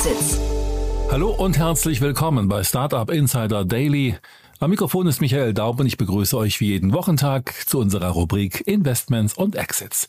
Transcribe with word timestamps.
Exits. 0.00 0.40
Hallo 1.10 1.28
und 1.28 1.58
herzlich 1.58 2.00
willkommen 2.00 2.48
bei 2.48 2.64
Startup 2.64 3.10
Insider 3.10 3.66
Daily. 3.66 4.16
Am 4.58 4.70
Mikrofon 4.70 5.06
ist 5.06 5.20
Michael 5.20 5.52
Daub 5.52 5.78
und 5.78 5.84
ich 5.84 5.98
begrüße 5.98 6.38
euch 6.38 6.58
wie 6.58 6.68
jeden 6.68 6.94
Wochentag 6.94 7.52
zu 7.66 7.78
unserer 7.78 8.08
Rubrik 8.08 8.66
Investments 8.66 9.34
und 9.34 9.56
Exits. 9.56 10.08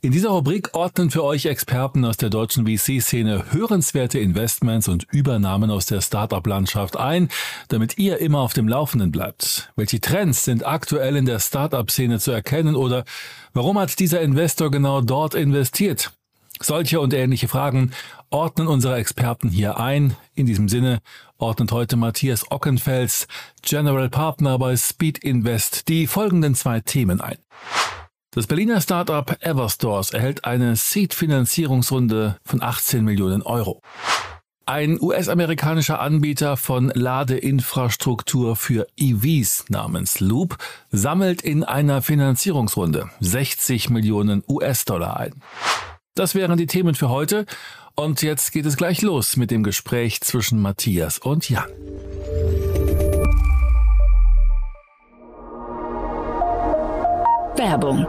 In 0.00 0.12
dieser 0.12 0.28
Rubrik 0.28 0.74
ordnen 0.74 1.10
für 1.10 1.24
euch 1.24 1.46
Experten 1.46 2.04
aus 2.04 2.18
der 2.18 2.30
deutschen 2.30 2.68
VC-Szene 2.68 3.46
hörenswerte 3.50 4.20
Investments 4.20 4.86
und 4.86 5.08
Übernahmen 5.10 5.72
aus 5.72 5.86
der 5.86 6.02
Startup-Landschaft 6.02 6.96
ein, 6.96 7.28
damit 7.66 7.98
ihr 7.98 8.18
immer 8.18 8.42
auf 8.42 8.52
dem 8.52 8.68
Laufenden 8.68 9.10
bleibt. 9.10 9.72
Welche 9.74 10.00
Trends 10.00 10.44
sind 10.44 10.64
aktuell 10.64 11.16
in 11.16 11.26
der 11.26 11.40
Startup-Szene 11.40 12.20
zu 12.20 12.30
erkennen 12.30 12.76
oder 12.76 13.04
warum 13.54 13.76
hat 13.76 13.98
dieser 13.98 14.20
Investor 14.20 14.70
genau 14.70 15.00
dort 15.00 15.34
investiert? 15.34 16.12
Solche 16.62 17.00
und 17.00 17.12
ähnliche 17.12 17.48
Fragen 17.48 17.92
ordnen 18.30 18.68
unsere 18.68 18.96
Experten 18.96 19.48
hier 19.48 19.78
ein. 19.78 20.16
In 20.34 20.46
diesem 20.46 20.68
Sinne 20.68 21.00
ordnet 21.38 21.72
heute 21.72 21.96
Matthias 21.96 22.50
Ockenfels, 22.50 23.26
General 23.62 24.08
Partner 24.08 24.58
bei 24.58 24.76
Speed 24.76 25.18
Invest, 25.18 25.88
die 25.88 26.06
folgenden 26.06 26.54
zwei 26.54 26.80
Themen 26.80 27.20
ein. 27.20 27.38
Das 28.30 28.46
Berliner 28.46 28.80
Startup 28.80 29.36
Everstores 29.40 30.10
erhält 30.10 30.44
eine 30.44 30.76
Seed-Finanzierungsrunde 30.76 32.38
von 32.44 32.62
18 32.62 33.04
Millionen 33.04 33.42
Euro. 33.42 33.82
Ein 34.64 34.98
US-amerikanischer 35.00 36.00
Anbieter 36.00 36.56
von 36.56 36.90
Ladeinfrastruktur 36.94 38.54
für 38.54 38.86
EVs 38.96 39.64
namens 39.68 40.20
Loop 40.20 40.56
sammelt 40.90 41.42
in 41.42 41.64
einer 41.64 42.00
Finanzierungsrunde 42.00 43.10
60 43.20 43.90
Millionen 43.90 44.44
US-Dollar 44.48 45.18
ein. 45.18 45.34
Das 46.14 46.34
wären 46.34 46.58
die 46.58 46.66
Themen 46.66 46.94
für 46.94 47.08
heute 47.08 47.46
und 47.94 48.20
jetzt 48.20 48.52
geht 48.52 48.66
es 48.66 48.76
gleich 48.76 49.00
los 49.00 49.38
mit 49.38 49.50
dem 49.50 49.62
Gespräch 49.62 50.20
zwischen 50.20 50.60
Matthias 50.60 51.18
und 51.18 51.48
Jan. 51.48 51.64
Werbung 57.56 58.06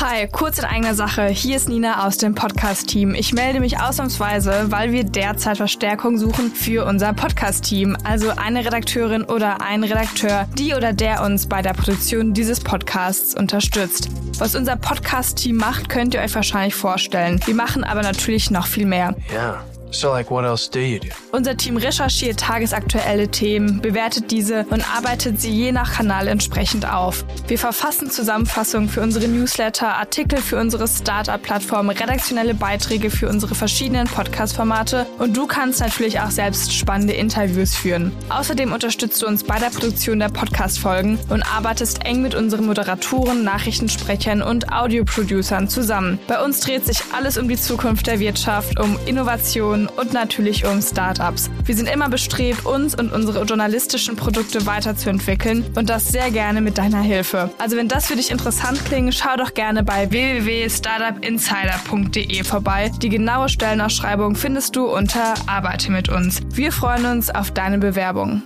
Hi, 0.00 0.26
kurz 0.30 0.58
in 0.58 0.64
eigener 0.64 0.94
Sache. 0.94 1.28
Hier 1.28 1.56
ist 1.56 1.68
Nina 1.68 2.06
aus 2.06 2.18
dem 2.18 2.34
Podcast-Team. 2.34 3.14
Ich 3.14 3.32
melde 3.32 3.60
mich 3.60 3.78
ausnahmsweise, 3.78 4.66
weil 4.70 4.92
wir 4.92 5.04
derzeit 5.04 5.56
Verstärkung 5.56 6.18
suchen 6.18 6.50
für 6.50 6.84
unser 6.84 7.12
Podcast-Team. 7.12 7.96
Also 8.04 8.30
eine 8.30 8.64
Redakteurin 8.64 9.24
oder 9.24 9.62
ein 9.62 9.84
Redakteur, 9.84 10.48
die 10.58 10.74
oder 10.74 10.92
der 10.92 11.22
uns 11.22 11.46
bei 11.46 11.62
der 11.62 11.72
Produktion 11.72 12.34
dieses 12.34 12.60
Podcasts 12.60 13.34
unterstützt. 13.34 14.10
Was 14.38 14.54
unser 14.54 14.76
Podcast-Team 14.76 15.56
macht, 15.56 15.88
könnt 15.88 16.12
ihr 16.12 16.20
euch 16.20 16.34
wahrscheinlich 16.34 16.74
vorstellen. 16.74 17.40
Wir 17.46 17.54
machen 17.54 17.84
aber 17.84 18.02
natürlich 18.02 18.50
noch 18.50 18.66
viel 18.66 18.84
mehr. 18.84 19.14
Ja. 19.34 19.64
So 19.98 20.10
like 20.10 20.30
what 20.30 20.44
else 20.44 20.68
do 20.68 20.80
you 20.80 20.98
do? 20.98 21.08
Unser 21.32 21.56
Team 21.56 21.78
recherchiert 21.78 22.38
tagesaktuelle 22.38 23.28
Themen, 23.28 23.80
bewertet 23.80 24.30
diese 24.30 24.66
und 24.68 24.84
arbeitet 24.94 25.40
sie 25.40 25.50
je 25.50 25.72
nach 25.72 25.94
Kanal 25.94 26.28
entsprechend 26.28 26.86
auf. 26.86 27.24
Wir 27.48 27.58
verfassen 27.58 28.10
Zusammenfassungen 28.10 28.90
für 28.90 29.00
unsere 29.00 29.26
Newsletter, 29.26 29.96
Artikel 29.96 30.38
für 30.38 30.58
unsere 30.58 30.86
Startup-Plattform, 30.86 31.88
redaktionelle 31.88 32.52
Beiträge 32.52 33.08
für 33.08 33.30
unsere 33.30 33.54
verschiedenen 33.54 34.06
Podcast-Formate 34.06 35.06
und 35.18 35.34
du 35.34 35.46
kannst 35.46 35.80
natürlich 35.80 36.20
auch 36.20 36.30
selbst 36.30 36.74
spannende 36.74 37.14
Interviews 37.14 37.74
führen. 37.74 38.12
Außerdem 38.28 38.74
unterstützt 38.74 39.22
du 39.22 39.26
uns 39.26 39.44
bei 39.44 39.58
der 39.58 39.70
Produktion 39.70 40.18
der 40.18 40.28
Podcast-Folgen 40.28 41.18
und 41.30 41.42
arbeitest 41.42 42.04
eng 42.04 42.20
mit 42.20 42.34
unseren 42.34 42.66
Moderatoren, 42.66 43.44
Nachrichtensprechern 43.44 44.42
und 44.42 44.74
Audioproducern 44.74 45.70
zusammen. 45.70 46.18
Bei 46.28 46.44
uns 46.44 46.60
dreht 46.60 46.84
sich 46.84 47.00
alles 47.16 47.38
um 47.38 47.48
die 47.48 47.56
Zukunft 47.56 48.06
der 48.06 48.20
Wirtschaft, 48.20 48.78
um 48.78 48.98
Innovation, 49.06 49.85
Und 49.88 50.12
natürlich 50.12 50.66
um 50.66 50.82
Startups. 50.82 51.50
Wir 51.64 51.74
sind 51.74 51.88
immer 51.88 52.08
bestrebt, 52.08 52.64
uns 52.66 52.94
und 52.94 53.12
unsere 53.12 53.42
journalistischen 53.44 54.14
Produkte 54.16 54.66
weiterzuentwickeln 54.66 55.64
und 55.74 55.88
das 55.88 56.08
sehr 56.08 56.30
gerne 56.30 56.60
mit 56.60 56.76
deiner 56.78 57.00
Hilfe. 57.00 57.50
Also 57.58 57.76
wenn 57.76 57.88
das 57.88 58.06
für 58.06 58.14
dich 58.16 58.30
interessant 58.30 58.84
klingt, 58.84 59.14
schau 59.14 59.36
doch 59.36 59.54
gerne 59.54 59.82
bei 59.82 60.10
www.startupinsider.de 60.10 62.44
vorbei. 62.44 62.90
Die 63.02 63.08
genaue 63.08 63.48
Stellenausschreibung 63.48 64.36
findest 64.36 64.76
du 64.76 64.86
unter 64.86 65.34
Arbeite 65.46 65.92
mit 65.92 66.08
uns. 66.08 66.40
Wir 66.50 66.72
freuen 66.72 67.04
uns 67.06 67.34
auf 67.34 67.50
deine 67.50 67.78
Bewerbung. 67.78 68.42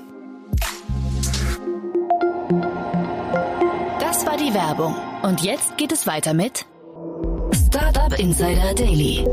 Das 3.99 4.27
war 4.27 4.37
die 4.37 4.55
Werbung. 4.55 4.95
Und 5.23 5.43
jetzt 5.43 5.77
geht 5.77 5.93
es 5.93 6.07
weiter 6.07 6.35
mit 6.35 6.67
Startup 7.53 8.19
Insider 8.19 8.75
Daily. 8.75 9.25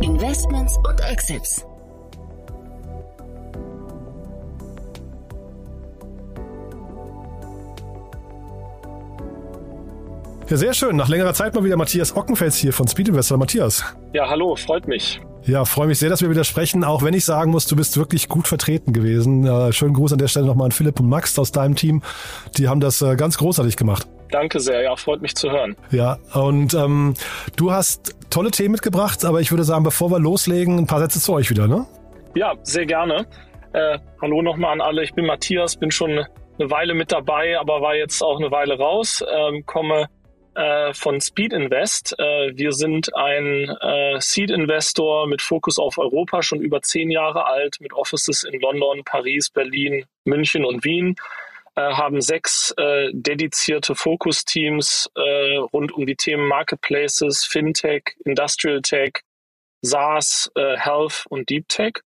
Investments 0.00 0.76
und 0.78 1.00
Exits. 1.00 1.66
Ja, 10.48 10.56
sehr 10.56 10.72
schön. 10.72 10.96
Nach 10.96 11.08
längerer 11.08 11.34
Zeit 11.34 11.54
mal 11.54 11.64
wieder 11.64 11.76
Matthias 11.76 12.16
Ockenfels 12.16 12.56
hier 12.56 12.72
von 12.72 12.86
Speed 12.86 13.08
Investor. 13.08 13.38
Matthias. 13.38 13.84
Ja, 14.12 14.28
hallo, 14.28 14.54
freut 14.54 14.86
mich. 14.86 15.20
Ja, 15.42 15.64
freue 15.64 15.88
mich 15.88 15.98
sehr, 15.98 16.10
dass 16.10 16.22
wir 16.22 16.30
wieder 16.30 16.44
sprechen, 16.44 16.84
auch 16.84 17.02
wenn 17.02 17.14
ich 17.14 17.24
sagen 17.24 17.50
muss, 17.50 17.66
du 17.66 17.74
bist 17.74 17.96
wirklich 17.96 18.28
gut 18.28 18.46
vertreten 18.46 18.92
gewesen. 18.92 19.46
Äh, 19.46 19.72
schönen 19.72 19.94
Gruß 19.94 20.12
an 20.12 20.18
der 20.18 20.28
Stelle 20.28 20.46
nochmal 20.46 20.66
an 20.66 20.72
Philipp 20.72 21.00
und 21.00 21.08
Max 21.08 21.38
aus 21.38 21.50
deinem 21.50 21.74
Team. 21.74 22.02
Die 22.56 22.68
haben 22.68 22.80
das 22.80 23.02
äh, 23.02 23.16
ganz 23.16 23.38
großartig 23.38 23.76
gemacht. 23.76 24.06
Danke 24.30 24.60
sehr, 24.60 24.82
ja, 24.82 24.96
freut 24.96 25.22
mich 25.22 25.34
zu 25.34 25.50
hören. 25.50 25.76
Ja, 25.90 26.18
und 26.34 26.74
ähm, 26.74 27.14
du 27.56 27.72
hast 27.72 28.14
tolle 28.30 28.50
Themen 28.50 28.72
mitgebracht, 28.72 29.24
aber 29.24 29.40
ich 29.40 29.50
würde 29.50 29.64
sagen, 29.64 29.84
bevor 29.84 30.10
wir 30.10 30.18
loslegen, 30.18 30.78
ein 30.78 30.86
paar 30.86 31.00
Sätze 31.00 31.20
zu 31.20 31.32
euch 31.32 31.50
wieder, 31.50 31.66
ne? 31.66 31.86
Ja, 32.34 32.54
sehr 32.62 32.86
gerne. 32.86 33.26
Äh, 33.72 33.98
hallo 34.20 34.42
nochmal 34.42 34.72
an 34.72 34.80
alle, 34.80 35.02
ich 35.02 35.14
bin 35.14 35.26
Matthias, 35.26 35.76
bin 35.76 35.90
schon 35.90 36.10
eine 36.58 36.70
Weile 36.70 36.94
mit 36.94 37.12
dabei, 37.12 37.58
aber 37.58 37.80
war 37.80 37.94
jetzt 37.94 38.22
auch 38.22 38.38
eine 38.38 38.50
Weile 38.50 38.78
raus, 38.78 39.24
ähm, 39.30 39.64
komme 39.64 40.08
äh, 40.54 40.92
von 40.92 41.20
Speed 41.20 41.52
Invest. 41.52 42.14
Äh, 42.18 42.52
wir 42.54 42.72
sind 42.72 43.14
ein 43.14 43.70
äh, 43.80 44.20
Seed 44.20 44.50
Investor 44.50 45.26
mit 45.26 45.40
Fokus 45.40 45.78
auf 45.78 45.98
Europa, 45.98 46.42
schon 46.42 46.60
über 46.60 46.82
zehn 46.82 47.10
Jahre 47.10 47.46
alt, 47.46 47.76
mit 47.80 47.92
Offices 47.92 48.44
in 48.44 48.60
London, 48.60 49.02
Paris, 49.04 49.50
Berlin, 49.50 50.04
München 50.24 50.64
und 50.64 50.84
Wien 50.84 51.16
haben 51.80 52.20
sechs 52.20 52.74
äh, 52.76 53.10
dedizierte 53.12 53.94
Fokusteams 53.94 55.10
äh, 55.14 55.56
rund 55.72 55.92
um 55.92 56.06
die 56.06 56.16
Themen 56.16 56.46
Marketplaces, 56.46 57.44
Fintech, 57.44 58.16
Industrial 58.24 58.82
Tech, 58.82 59.20
SaaS, 59.82 60.50
äh, 60.56 60.76
Health 60.76 61.24
und 61.28 61.48
Deep 61.50 61.68
Tech. 61.68 62.00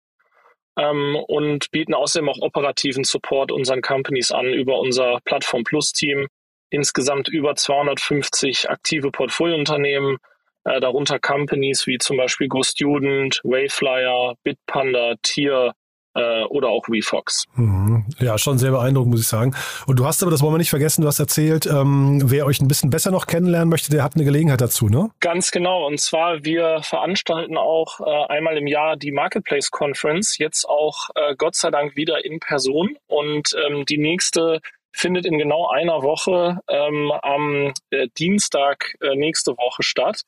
Ähm, 0.78 1.18
und 1.28 1.72
bieten 1.72 1.94
außerdem 1.94 2.30
auch 2.30 2.42
operativen 2.42 3.04
Support 3.04 3.52
unseren 3.52 3.82
Companies 3.82 4.32
an 4.32 4.48
über 4.48 4.80
unser 4.80 5.20
Plattform 5.26 5.64
Plus 5.64 5.92
Team. 5.92 6.28
Insgesamt 6.70 7.28
über 7.28 7.56
250 7.56 8.70
aktive 8.70 9.12
Portfoliounternehmen, 9.12 10.18
äh, 10.64 10.80
darunter 10.80 11.20
Companies 11.20 11.88
wie 11.88 11.98
zum 11.98 12.18
Beispiel 12.18 12.48
GoStudent, 12.48 13.42
Wayflyer, 13.44 14.36
Bitpanda, 14.44 15.16
Tier, 15.22 15.74
äh, 16.16 16.44
oder 16.44 16.70
auch 16.70 16.88
WeFox. 16.88 17.46
Mhm. 17.56 18.06
Ja, 18.20 18.38
schon 18.38 18.58
sehr 18.58 18.72
beeindruckend, 18.72 19.12
muss 19.12 19.22
ich 19.22 19.28
sagen. 19.28 19.56
Und 19.88 20.00
du 20.00 20.06
hast 20.06 20.22
aber, 20.22 20.32
das 20.32 20.42
wollen 20.42 20.54
wir 20.54 20.58
nicht 20.58 20.70
vergessen, 20.70 21.02
du 21.02 21.08
hast 21.08 21.20
erzählt, 21.20 21.66
ähm, 21.66 22.22
wer 22.26 22.46
euch 22.46 22.62
ein 22.62 22.68
bisschen 22.68 22.90
besser 22.90 23.12
noch 23.12 23.28
kennenlernen 23.28 23.70
möchte, 23.70 23.92
der 23.92 24.04
hat 24.04 24.16
eine 24.16 24.26
Gelegenheit 24.26 24.62
dazu, 24.62 24.88
ne? 24.88 25.10
Ganz 25.20 25.52
genau. 25.52 25.88
Und 25.88 26.00
zwar, 26.00 26.44
wir 26.44 26.82
veranstalten 26.82 27.58
auch 27.58 28.00
äh, 28.00 28.26
einmal 28.34 28.58
im 28.58 28.68
Jahr 28.68 28.98
die 28.98 29.12
Marketplace 29.12 29.72
Conference, 29.72 30.38
jetzt 30.38 30.68
auch 30.68 31.10
äh, 31.16 31.36
Gott 31.36 31.56
sei 31.56 31.72
Dank 31.72 31.96
wieder 31.96 32.24
in 32.26 32.40
Person. 32.40 32.98
Und 33.08 33.56
ähm, 33.68 33.86
die 33.86 33.98
nächste 33.98 34.60
findet 34.94 35.26
in 35.26 35.38
genau 35.38 35.70
einer 35.70 36.04
Woche 36.04 36.60
ähm, 36.68 37.12
am 37.22 37.74
äh, 37.92 38.08
Dienstag 38.18 38.96
äh, 39.02 39.16
nächste 39.16 39.52
Woche 39.52 39.84
statt. 39.84 40.22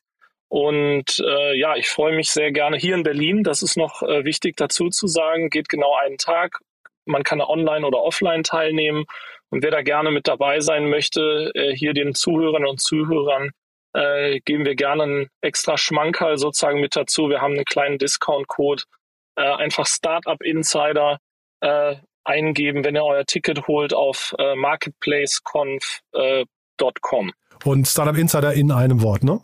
Und 0.48 1.18
äh, 1.18 1.58
ja, 1.58 1.74
ich 1.76 1.88
freue 1.88 2.14
mich 2.14 2.30
sehr 2.30 2.52
gerne 2.52 2.76
hier 2.76 2.94
in 2.94 3.02
Berlin. 3.02 3.42
Das 3.42 3.62
ist 3.62 3.76
noch 3.76 4.02
äh, 4.02 4.24
wichtig 4.24 4.56
dazu 4.56 4.88
zu 4.88 5.06
sagen. 5.06 5.50
Geht 5.50 5.68
genau 5.68 5.94
einen 5.96 6.18
Tag. 6.18 6.60
Man 7.06 7.22
kann 7.22 7.40
online 7.40 7.86
oder 7.86 8.02
offline 8.02 8.44
teilnehmen. 8.44 9.04
Und 9.50 9.62
wer 9.62 9.70
da 9.70 9.82
gerne 9.82 10.10
mit 10.10 10.28
dabei 10.28 10.60
sein 10.60 10.88
möchte, 10.88 11.50
äh, 11.54 11.74
hier 11.74 11.92
den 11.92 12.14
Zuhörern 12.14 12.66
und 12.66 12.80
Zuhörern 12.80 13.50
äh, 13.94 14.40
geben 14.40 14.64
wir 14.64 14.74
gerne 14.74 15.02
einen 15.04 15.28
extra 15.40 15.78
Schmankerl 15.78 16.38
sozusagen 16.38 16.80
mit 16.80 16.96
dazu. 16.96 17.28
Wir 17.28 17.40
haben 17.40 17.54
einen 17.54 17.64
kleinen 17.64 17.98
Discount-Code. 17.98 18.82
Äh, 19.36 19.42
einfach 19.42 19.86
Startup 19.86 20.42
Insider 20.42 21.18
äh, 21.60 21.94
eingeben, 22.24 22.84
wenn 22.84 22.96
ihr 22.96 23.04
euer 23.04 23.24
Ticket 23.24 23.66
holt 23.66 23.94
auf 23.94 24.34
äh, 24.38 24.54
marketplaceconf.com. 24.54 27.32
Und 27.64 27.88
Startup 27.88 28.16
Insider 28.16 28.52
in 28.52 28.70
einem 28.72 29.02
Wort, 29.02 29.24
ne? 29.24 29.40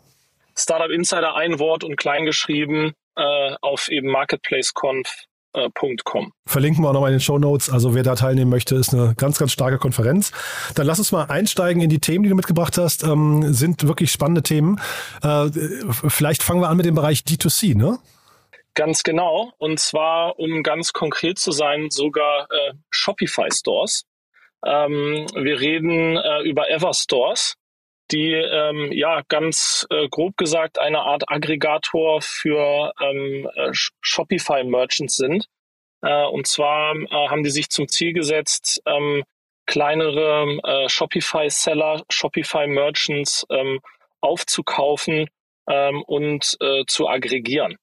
Startup 0.61 0.89
Insider 0.89 1.35
ein 1.35 1.59
Wort 1.59 1.83
und 1.83 1.97
klein 1.97 2.25
geschrieben 2.25 2.93
äh, 3.15 3.55
auf 3.61 3.89
eben 3.89 4.09
marketplaceconf.com. 4.09 6.31
Verlinken 6.47 6.83
wir 6.83 6.89
auch 6.89 6.93
nochmal 6.93 7.11
in 7.11 7.17
den 7.17 7.21
Show 7.21 7.39
Notes. 7.39 7.69
Also 7.69 7.95
wer 7.95 8.03
da 8.03 8.15
teilnehmen 8.15 8.49
möchte, 8.49 8.75
ist 8.75 8.93
eine 8.93 9.13
ganz, 9.15 9.39
ganz 9.39 9.51
starke 9.51 9.77
Konferenz. 9.77 10.31
Dann 10.75 10.85
lass 10.85 10.99
uns 10.99 11.11
mal 11.11 11.25
einsteigen 11.25 11.81
in 11.81 11.89
die 11.89 11.99
Themen, 11.99 12.23
die 12.23 12.29
du 12.29 12.35
mitgebracht 12.35 12.77
hast. 12.77 13.03
Ähm, 13.03 13.53
sind 13.53 13.85
wirklich 13.87 14.11
spannende 14.11 14.43
Themen. 14.43 14.79
Äh, 15.23 15.49
vielleicht 16.07 16.43
fangen 16.43 16.61
wir 16.61 16.69
an 16.69 16.77
mit 16.77 16.85
dem 16.85 16.95
Bereich 16.95 17.19
D2C, 17.19 17.75
ne? 17.75 17.99
Ganz 18.73 19.03
genau. 19.03 19.51
Und 19.57 19.79
zwar, 19.79 20.39
um 20.39 20.63
ganz 20.63 20.93
konkret 20.93 21.37
zu 21.37 21.51
sein, 21.51 21.89
sogar 21.89 22.47
äh, 22.49 22.73
Shopify 22.89 23.49
Stores. 23.51 24.05
Ähm, 24.65 25.27
wir 25.33 25.59
reden 25.59 26.17
äh, 26.17 26.41
über 26.43 26.69
Everstores, 26.69 27.55
die 28.11 28.33
ähm, 28.33 28.91
ja 28.91 29.21
ganz 29.27 29.87
äh, 29.89 30.07
grob 30.09 30.37
gesagt 30.37 30.79
eine 30.79 30.99
Art 30.99 31.23
Aggregator 31.27 32.21
für 32.21 32.93
ähm, 33.01 33.49
äh, 33.55 33.69
Shopify 33.73 34.63
Merchants 34.63 35.15
sind. 35.15 35.47
Äh, 36.01 36.25
und 36.25 36.47
zwar 36.47 36.95
äh, 36.95 37.07
haben 37.29 37.43
die 37.43 37.51
sich 37.51 37.69
zum 37.69 37.87
Ziel 37.87 38.13
gesetzt, 38.13 38.81
ähm, 38.85 39.23
kleinere 39.65 40.59
äh, 40.63 40.89
Shopify-Seller, 40.89 42.03
Shopify-Merchants 42.09 43.45
ähm, 43.49 43.79
aufzukaufen 44.19 45.27
ähm, 45.69 46.03
und 46.03 46.57
äh, 46.59 46.83
zu 46.87 47.07
aggregieren. 47.07 47.77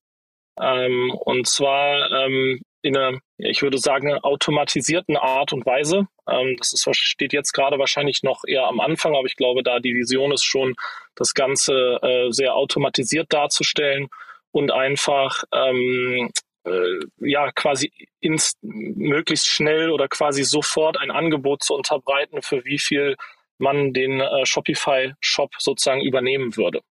Ähm, 0.61 1.13
und 1.15 1.47
zwar 1.47 2.11
ähm, 2.11 2.61
in 2.83 2.97
einer, 2.97 3.19
ich 3.39 3.63
würde 3.63 3.79
sagen, 3.79 4.13
automatisierten 4.19 5.17
Art 5.17 5.53
und 5.53 5.65
Weise. 5.65 6.09
Ähm, 6.29 6.57
das 6.59 6.73
ist, 6.73 6.89
steht 6.97 7.33
jetzt 7.33 7.53
gerade 7.53 7.79
wahrscheinlich 7.79 8.23
noch 8.23 8.43
eher 8.47 8.67
am 8.67 8.81
Anfang, 8.81 9.15
aber 9.15 9.27
ich 9.27 9.37
glaube, 9.37 9.63
da 9.63 9.79
die 9.79 9.95
Vision 9.95 10.33
ist 10.33 10.45
schon, 10.45 10.75
das 11.15 11.35
Ganze 11.35 11.99
äh, 12.03 12.31
sehr 12.31 12.55
automatisiert 12.55 13.33
darzustellen 13.33 14.09
und 14.51 14.71
einfach 14.71 15.45
ähm, 15.53 16.31
äh, 16.65 16.99
ja 17.19 17.51
quasi 17.53 17.93
ins, 18.21 18.57
möglichst 18.63 19.47
schnell 19.47 19.91
oder 19.91 20.09
quasi 20.09 20.45
sofort 20.45 20.99
ein 20.99 21.11
Angebot 21.11 21.63
zu 21.63 21.75
unterbreiten, 21.75 22.43
für 22.43 22.65
wie 22.65 22.79
viel 22.79 23.17
man 23.59 23.93
den 23.93 24.21
äh, 24.21 24.47
Shopify-Shop 24.47 25.51
sozusagen 25.59 26.03
übernehmen 26.03 26.57
würde. 26.57 26.83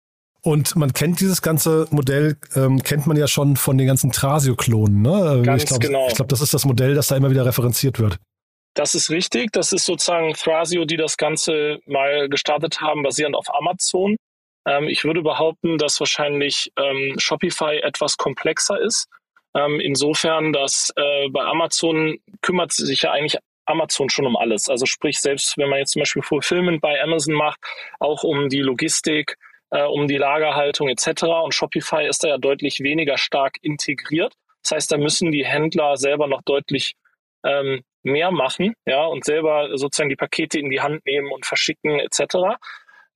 Und 0.41 0.75
man 0.75 0.93
kennt 0.93 1.19
dieses 1.19 1.41
ganze 1.41 1.87
Modell, 1.91 2.37
ähm, 2.55 2.81
kennt 2.81 3.07
man 3.07 3.17
ja 3.17 3.27
schon 3.27 3.57
von 3.57 3.77
den 3.77 3.87
ganzen 3.87 4.11
Trasio-Klonen. 4.11 5.01
Ne? 5.01 5.39
Äh, 5.39 5.43
Ganz 5.43 5.63
ich 5.63 5.69
glaub, 5.69 5.81
genau. 5.81 6.07
Ich 6.07 6.15
glaube, 6.15 6.29
das 6.29 6.41
ist 6.41 6.53
das 6.53 6.65
Modell, 6.65 6.95
das 6.95 7.07
da 7.07 7.17
immer 7.17 7.31
wieder 7.31 7.45
referenziert 7.45 7.99
wird. 7.99 8.17
Das 8.73 8.93
ist 8.93 9.09
richtig. 9.09 9.51
Das 9.51 9.73
ist 9.73 9.85
sozusagen 9.85 10.33
Thrasio, 10.33 10.85
die 10.85 10.97
das 10.97 11.17
Ganze 11.17 11.79
mal 11.85 12.29
gestartet 12.29 12.79
haben, 12.79 13.01
basierend 13.03 13.35
auf 13.35 13.53
Amazon. 13.53 14.15
Ähm, 14.67 14.87
ich 14.87 15.03
würde 15.03 15.23
behaupten, 15.23 15.77
dass 15.77 15.99
wahrscheinlich 15.99 16.71
ähm, 16.77 17.15
Shopify 17.17 17.77
etwas 17.77 18.17
komplexer 18.17 18.79
ist. 18.79 19.07
Ähm, 19.55 19.79
insofern, 19.79 20.53
dass 20.53 20.93
äh, 20.95 21.29
bei 21.29 21.43
Amazon 21.43 22.19
kümmert 22.41 22.71
sich 22.71 23.01
ja 23.01 23.11
eigentlich 23.11 23.39
Amazon 23.65 24.09
schon 24.09 24.25
um 24.25 24.37
alles. 24.37 24.69
Also 24.69 24.85
sprich, 24.85 25.19
selbst 25.19 25.57
wenn 25.57 25.69
man 25.69 25.79
jetzt 25.79 25.93
zum 25.93 26.01
Beispiel 26.01 26.21
Fulfillment 26.21 26.81
bei 26.81 27.01
Amazon 27.01 27.33
macht, 27.33 27.59
auch 27.99 28.23
um 28.23 28.49
die 28.49 28.61
Logistik, 28.61 29.37
äh, 29.71 29.83
um 29.83 30.07
die 30.07 30.17
Lagerhaltung 30.17 30.89
etc. 30.89 31.23
Und 31.43 31.53
Shopify 31.53 32.07
ist 32.07 32.23
da 32.23 32.29
ja 32.29 32.37
deutlich 32.37 32.79
weniger 32.79 33.17
stark 33.17 33.57
integriert. 33.61 34.33
Das 34.63 34.71
heißt, 34.71 34.91
da 34.91 34.97
müssen 34.97 35.31
die 35.31 35.45
Händler 35.45 35.97
selber 35.97 36.27
noch 36.27 36.41
deutlich 36.43 36.95
ähm, 37.45 37.83
mehr 38.03 38.31
machen, 38.31 38.73
ja, 38.85 39.05
und 39.05 39.25
selber 39.25 39.77
sozusagen 39.77 40.09
die 40.09 40.15
Pakete 40.15 40.59
in 40.59 40.69
die 40.69 40.81
Hand 40.81 41.05
nehmen 41.05 41.31
und 41.31 41.45
verschicken 41.45 41.99
etc. 41.99 42.57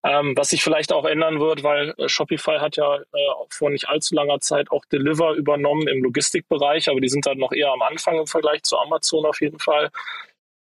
Ähm, 0.03 0.33
was 0.35 0.49
sich 0.49 0.63
vielleicht 0.63 0.91
auch 0.91 1.05
ändern 1.05 1.39
wird, 1.39 1.63
weil 1.63 1.93
äh, 1.97 2.09
Shopify 2.09 2.57
hat 2.59 2.75
ja 2.75 2.95
äh, 2.97 3.03
vor 3.49 3.69
nicht 3.69 3.87
allzu 3.87 4.15
langer 4.15 4.39
Zeit 4.39 4.71
auch 4.71 4.83
Deliver 4.91 5.33
übernommen 5.33 5.87
im 5.87 6.03
Logistikbereich, 6.03 6.89
aber 6.89 6.99
die 7.01 7.09
sind 7.09 7.25
halt 7.27 7.37
noch 7.37 7.51
eher 7.51 7.71
am 7.71 7.83
Anfang 7.83 8.17
im 8.17 8.25
Vergleich 8.25 8.63
zu 8.63 8.77
Amazon 8.79 9.25
auf 9.25 9.41
jeden 9.41 9.59
Fall. 9.59 9.91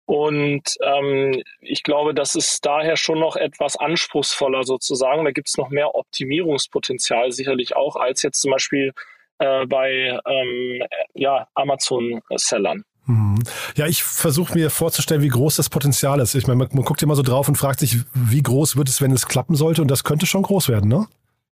Und 0.07 0.63
ähm, 0.83 1.43
ich 1.61 1.83
glaube, 1.83 2.15
das 2.15 2.37
ist 2.37 2.65
daher 2.65 2.97
schon 2.97 3.19
noch 3.19 3.35
etwas 3.35 3.77
anspruchsvoller 3.77 4.63
sozusagen. 4.63 5.25
Da 5.25 5.33
gibt 5.33 5.49
es 5.49 5.57
noch 5.57 5.69
mehr 5.69 5.97
Optimierungspotenzial 5.97 7.33
sicherlich 7.33 7.75
auch 7.75 7.97
als 7.97 8.23
jetzt 8.23 8.41
zum 8.41 8.53
Beispiel 8.53 8.93
äh, 9.39 9.67
bei 9.67 10.19
ähm, 10.25 10.83
ja, 11.15 11.49
Amazon-Sellern. 11.55 12.85
Mhm. 13.07 13.43
Ja, 13.77 13.87
ich 13.87 14.05
versuche 14.05 14.55
mir 14.55 14.71
vorzustellen, 14.71 15.23
wie 15.23 15.29
groß 15.29 15.57
das 15.57 15.71
Potenzial 15.71 16.21
ist. 16.21 16.35
Ich 16.37 16.47
meine, 16.47 16.59
man, 16.59 16.69
man 16.73 16.85
guckt 16.85 17.03
immer 17.03 17.17
so 17.17 17.23
drauf 17.23 17.49
und 17.49 17.57
fragt 17.57 17.81
sich, 17.81 17.99
wie 18.15 18.43
groß 18.43 18.77
wird 18.77 18.89
es, 18.89 19.03
wenn 19.03 19.11
es 19.11 19.27
klappen 19.27 19.57
sollte? 19.57 19.83
Und 19.83 19.91
das 19.91 20.05
könnte 20.05 20.27
schon 20.27 20.43
groß 20.43 20.69
werden, 20.69 20.89
ne? 20.89 21.07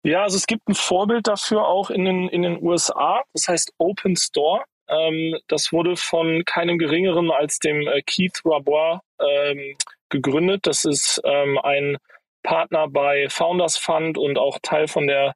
Ja, 0.04 0.24
also 0.24 0.38
es 0.38 0.48
gibt 0.48 0.68
ein 0.70 0.76
Vorbild 0.76 1.28
dafür 1.28 1.68
auch 1.68 1.90
in 1.90 2.06
den, 2.06 2.30
in 2.30 2.42
den 2.42 2.64
USA. 2.64 3.22
Das 3.34 3.48
heißt 3.48 3.74
Open 3.78 4.16
Store. 4.16 4.64
Ähm, 4.90 5.38
das 5.48 5.72
wurde 5.72 5.96
von 5.96 6.44
keinem 6.46 6.78
geringeren 6.78 7.32
als 7.32 7.60
dem 7.60 7.88
äh, 7.88 8.02
Keith 8.02 8.42
Rabois 8.44 9.00
ähm, 9.20 9.76
gegründet. 10.10 10.66
Das 10.66 10.86
ist 10.86 11.22
ähm, 11.24 11.58
ein 11.60 11.98
Partner 12.44 12.88
bei 12.88 13.28
Founders 13.30 13.78
Fund 13.78 14.18
und 14.18 14.38
auch 14.38 14.60
Teil 14.62 14.88
von 14.88 15.08
der 15.08 15.36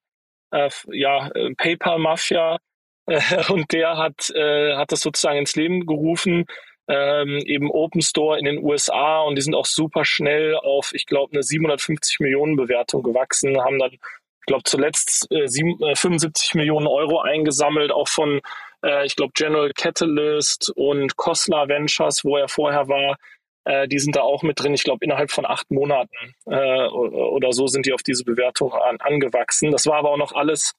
äh, 0.52 0.70
ja, 0.92 1.28
äh, 1.30 1.54
PayPal 1.56 2.00
Mafia. 2.00 2.58
und 3.50 3.72
der 3.74 3.98
hat, 3.98 4.30
äh, 4.34 4.76
hat 4.76 4.92
das 4.92 5.02
sozusagen 5.02 5.40
ins 5.40 5.56
Leben 5.56 5.86
gerufen. 5.86 6.46
Ähm, 6.88 7.40
eben 7.46 7.72
Open 7.72 8.02
Store 8.02 8.38
in 8.38 8.46
den 8.46 8.62
USA 8.62 9.22
und 9.22 9.36
die 9.36 9.42
sind 9.42 9.56
auch 9.56 9.66
super 9.66 10.04
schnell 10.04 10.56
auf, 10.56 10.92
ich 10.94 11.06
glaube, 11.06 11.32
eine 11.32 11.42
750 11.42 12.20
Millionen 12.20 12.58
Bewertung 12.58 13.04
gewachsen, 13.04 13.58
haben 13.62 13.80
dann, 13.80 13.92
ich 13.92 14.46
glaube, 14.48 14.64
zuletzt 14.66 15.32
äh, 15.32 15.48
sieben, 15.48 15.82
äh, 15.82 15.96
75 15.96 16.56
Millionen 16.56 16.88
Euro 16.88 17.22
eingesammelt, 17.22 17.94
auch 17.94 18.10
von 18.10 18.42
äh, 18.84 19.06
ich 19.06 19.16
glaube 19.16 19.34
General 19.36 19.72
Catalyst 19.74 20.72
und 20.76 21.16
Kosla 21.16 21.68
Ventures, 21.68 22.24
wo 22.24 22.38
er 22.38 22.48
vorher 22.48 22.88
war, 22.88 23.18
äh, 23.66 23.88
die 23.88 24.00
sind 24.00 24.16
da 24.16 24.22
auch 24.22 24.44
mit 24.44 24.60
drin. 24.62 24.74
Ich 24.74 24.84
glaube, 24.84 25.04
innerhalb 25.06 25.32
von 25.32 25.46
acht 25.46 25.72
Monaten 25.72 26.36
äh, 26.46 26.88
oder 26.88 27.54
so 27.54 27.68
sind 27.68 27.86
die 27.86 27.94
auf 27.94 28.04
diese 28.04 28.24
Bewertung 28.24 28.74
an, 28.74 28.98
angewachsen. 29.00 29.72
Das 29.72 29.86
war 29.86 29.96
aber 29.96 30.12
auch 30.12 30.18
noch 30.18 30.34
alles 30.34 30.74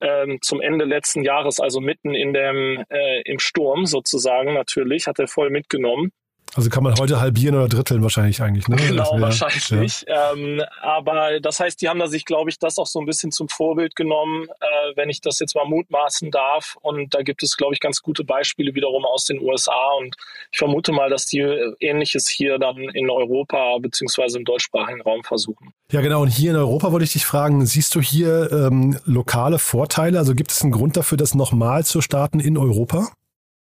ähm, 0.00 0.38
zum 0.42 0.60
Ende 0.60 0.84
letzten 0.84 1.22
Jahres, 1.22 1.60
also 1.60 1.80
mitten 1.80 2.14
in 2.14 2.34
dem, 2.34 2.84
äh, 2.90 3.22
im 3.22 3.38
Sturm 3.38 3.86
sozusagen 3.86 4.54
natürlich, 4.54 5.06
hat 5.06 5.18
er 5.18 5.28
voll 5.28 5.50
mitgenommen. 5.50 6.12
Also 6.56 6.70
kann 6.70 6.84
man 6.84 6.94
heute 6.98 7.20
halbieren 7.20 7.56
oder 7.56 7.68
dritteln 7.68 8.02
wahrscheinlich 8.02 8.40
eigentlich, 8.40 8.68
ne? 8.68 8.76
Genau, 8.76 9.10
wahrscheinlich. 9.18 10.04
Ja. 10.06 10.32
Ähm, 10.32 10.62
aber 10.82 11.40
das 11.40 11.58
heißt, 11.58 11.80
die 11.82 11.88
haben 11.88 11.98
da 11.98 12.06
sich, 12.06 12.24
glaube 12.24 12.48
ich, 12.48 12.58
das 12.60 12.78
auch 12.78 12.86
so 12.86 13.00
ein 13.00 13.06
bisschen 13.06 13.32
zum 13.32 13.48
Vorbild 13.48 13.96
genommen, 13.96 14.46
äh, 14.60 14.96
wenn 14.96 15.10
ich 15.10 15.20
das 15.20 15.40
jetzt 15.40 15.56
mal 15.56 15.64
mutmaßen 15.64 16.30
darf. 16.30 16.76
Und 16.80 17.12
da 17.14 17.22
gibt 17.22 17.42
es, 17.42 17.56
glaube 17.56 17.74
ich, 17.74 17.80
ganz 17.80 18.02
gute 18.02 18.22
Beispiele 18.22 18.74
wiederum 18.74 19.04
aus 19.04 19.24
den 19.24 19.40
USA. 19.40 19.94
Und 19.98 20.14
ich 20.52 20.58
vermute 20.58 20.92
mal, 20.92 21.10
dass 21.10 21.26
die 21.26 21.40
Ähnliches 21.80 22.28
hier 22.28 22.58
dann 22.58 22.76
in 22.76 23.10
Europa 23.10 23.78
beziehungsweise 23.78 24.38
im 24.38 24.44
deutschsprachigen 24.44 25.02
Raum 25.02 25.24
versuchen. 25.24 25.72
Ja, 25.90 26.02
genau. 26.02 26.22
Und 26.22 26.28
hier 26.28 26.52
in 26.52 26.56
Europa 26.56 26.92
wollte 26.92 27.04
ich 27.04 27.12
dich 27.12 27.26
fragen, 27.26 27.66
siehst 27.66 27.94
du 27.96 28.00
hier 28.00 28.50
ähm, 28.52 28.98
lokale 29.04 29.58
Vorteile? 29.58 30.18
Also 30.18 30.34
gibt 30.34 30.52
es 30.52 30.62
einen 30.62 30.72
Grund 30.72 30.96
dafür, 30.96 31.18
das 31.18 31.34
nochmal 31.34 31.84
zu 31.84 32.00
starten 32.00 32.38
in 32.38 32.56
Europa? 32.56 33.08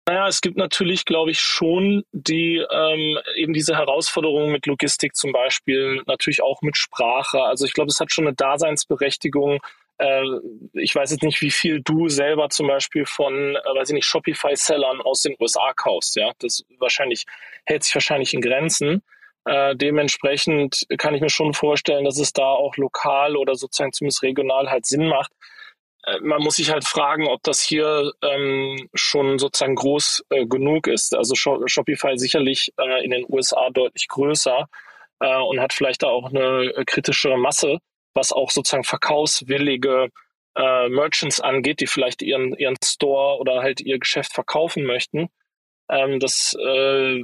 Naja, 0.06 0.26
es 0.26 0.40
gibt 0.40 0.56
natürlich, 0.56 1.04
glaube 1.04 1.30
ich, 1.30 1.40
schon 1.40 2.04
die 2.10 2.56
ähm, 2.56 3.18
eben 3.36 3.52
diese 3.52 3.76
Herausforderungen 3.76 4.50
mit 4.50 4.66
Logistik 4.66 5.14
zum 5.14 5.30
Beispiel, 5.30 6.02
natürlich 6.06 6.42
auch 6.42 6.60
mit 6.60 6.76
Sprache. 6.76 7.42
Also 7.42 7.66
ich 7.66 7.72
glaube, 7.72 7.90
es 7.90 8.00
hat 8.00 8.12
schon 8.12 8.26
eine 8.26 8.34
Daseinsberechtigung. 8.34 9.60
Äh, 9.98 10.24
ich 10.72 10.92
weiß 10.92 11.12
jetzt 11.12 11.22
nicht, 11.22 11.40
wie 11.40 11.52
viel 11.52 11.80
du 11.82 12.08
selber 12.08 12.48
zum 12.48 12.66
Beispiel 12.66 13.06
von, 13.06 13.54
äh, 13.54 13.74
weiß 13.74 13.90
ich 13.90 13.94
nicht, 13.94 14.06
Shopify-Sellern 14.06 15.00
aus 15.02 15.22
den 15.22 15.36
USA 15.38 15.72
kaufst. 15.76 16.16
Ja, 16.16 16.32
das 16.40 16.64
wahrscheinlich 16.78 17.24
hält 17.64 17.84
sich 17.84 17.94
wahrscheinlich 17.94 18.34
in 18.34 18.40
Grenzen. 18.40 19.02
Äh, 19.44 19.76
dementsprechend 19.76 20.84
kann 20.98 21.14
ich 21.14 21.20
mir 21.20 21.30
schon 21.30 21.54
vorstellen, 21.54 22.04
dass 22.04 22.18
es 22.18 22.32
da 22.32 22.46
auch 22.46 22.76
lokal 22.76 23.36
oder 23.36 23.54
sozusagen 23.54 23.92
zumindest 23.92 24.22
regional 24.24 24.68
halt 24.68 24.86
Sinn 24.86 25.06
macht, 25.06 25.32
man 26.20 26.42
muss 26.42 26.56
sich 26.56 26.70
halt 26.70 26.84
fragen, 26.84 27.28
ob 27.28 27.42
das 27.42 27.60
hier 27.60 28.12
ähm, 28.22 28.88
schon 28.94 29.38
sozusagen 29.38 29.76
groß 29.76 30.24
äh, 30.30 30.46
genug 30.46 30.88
ist. 30.88 31.14
Also 31.14 31.34
Shopify 31.34 32.18
sicherlich 32.18 32.72
äh, 32.78 33.04
in 33.04 33.12
den 33.12 33.24
USA 33.28 33.70
deutlich 33.70 34.08
größer 34.08 34.66
äh, 35.20 35.36
und 35.36 35.60
hat 35.60 35.72
vielleicht 35.72 36.02
da 36.02 36.08
auch 36.08 36.30
eine 36.30 36.72
äh, 36.76 36.84
kritischere 36.84 37.38
Masse, 37.38 37.78
was 38.14 38.32
auch 38.32 38.50
sozusagen 38.50 38.84
verkaufswillige 38.84 40.08
äh, 40.56 40.88
Merchants 40.88 41.40
angeht, 41.40 41.80
die 41.80 41.86
vielleicht 41.86 42.22
ihren, 42.22 42.54
ihren 42.56 42.76
Store 42.84 43.38
oder 43.38 43.62
halt 43.62 43.80
ihr 43.80 43.98
Geschäft 43.98 44.32
verkaufen 44.32 44.84
möchten. 44.84 45.28
Ähm, 45.88 46.18
das 46.18 46.54
äh, 46.58 47.22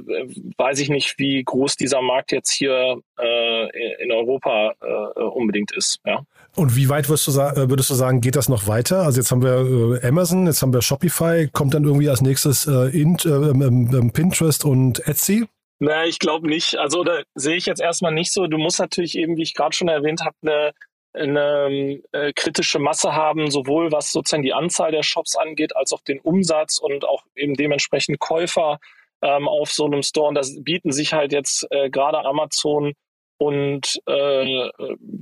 weiß 0.57 0.79
ich 0.79 0.89
nicht, 0.89 1.19
wie 1.19 1.43
groß 1.43 1.75
dieser 1.75 2.01
Markt 2.01 2.31
jetzt 2.31 2.51
hier 2.51 3.01
äh, 3.19 4.03
in 4.03 4.11
Europa 4.11 4.73
äh, 4.81 5.21
unbedingt 5.21 5.71
ist. 5.71 5.99
Ja. 6.05 6.23
Und 6.55 6.75
wie 6.75 6.89
weit 6.89 7.09
würdest 7.09 7.27
du, 7.27 7.31
äh, 7.31 7.69
würdest 7.69 7.89
du 7.89 7.93
sagen, 7.93 8.21
geht 8.21 8.35
das 8.35 8.49
noch 8.49 8.67
weiter? 8.67 9.03
Also 9.03 9.19
jetzt 9.19 9.31
haben 9.31 9.43
wir 9.43 10.01
äh, 10.03 10.07
Amazon, 10.07 10.45
jetzt 10.45 10.61
haben 10.61 10.73
wir 10.73 10.81
Shopify, 10.81 11.47
kommt 11.51 11.73
dann 11.73 11.83
irgendwie 11.83 12.09
als 12.09 12.21
nächstes 12.21 12.67
äh, 12.67 12.89
Int, 12.89 13.25
ähm, 13.25 13.61
ähm, 13.61 14.11
Pinterest 14.11 14.65
und 14.65 15.07
Etsy? 15.07 15.47
Naja, 15.79 16.05
ich 16.05 16.19
glaube 16.19 16.47
nicht. 16.47 16.77
Also 16.77 17.03
da 17.03 17.21
sehe 17.35 17.55
ich 17.55 17.65
jetzt 17.65 17.81
erstmal 17.81 18.13
nicht 18.13 18.33
so. 18.33 18.47
Du 18.47 18.57
musst 18.57 18.79
natürlich 18.79 19.17
eben, 19.17 19.37
wie 19.37 19.43
ich 19.43 19.53
gerade 19.53 19.75
schon 19.75 19.87
erwähnt 19.87 20.21
habe, 20.21 20.35
eine 20.41 20.71
eine 21.13 22.01
äh, 22.11 22.33
kritische 22.33 22.79
Masse 22.79 23.13
haben, 23.13 23.49
sowohl 23.49 23.91
was 23.91 24.11
sozusagen 24.11 24.43
die 24.43 24.53
Anzahl 24.53 24.91
der 24.91 25.03
Shops 25.03 25.35
angeht, 25.35 25.75
als 25.75 25.91
auch 25.91 26.01
den 26.01 26.19
Umsatz 26.19 26.77
und 26.77 27.05
auch 27.05 27.23
eben 27.35 27.55
dementsprechend 27.55 28.19
Käufer 28.19 28.79
ähm, 29.21 29.47
auf 29.47 29.71
so 29.71 29.85
einem 29.85 30.03
Store. 30.03 30.27
Und 30.29 30.35
das 30.35 30.63
bieten 30.63 30.91
sich 30.91 31.13
halt 31.13 31.33
jetzt 31.33 31.67
äh, 31.71 31.89
gerade 31.89 32.23
Amazon 32.25 32.93
und 33.39 33.99
äh, 34.05 34.69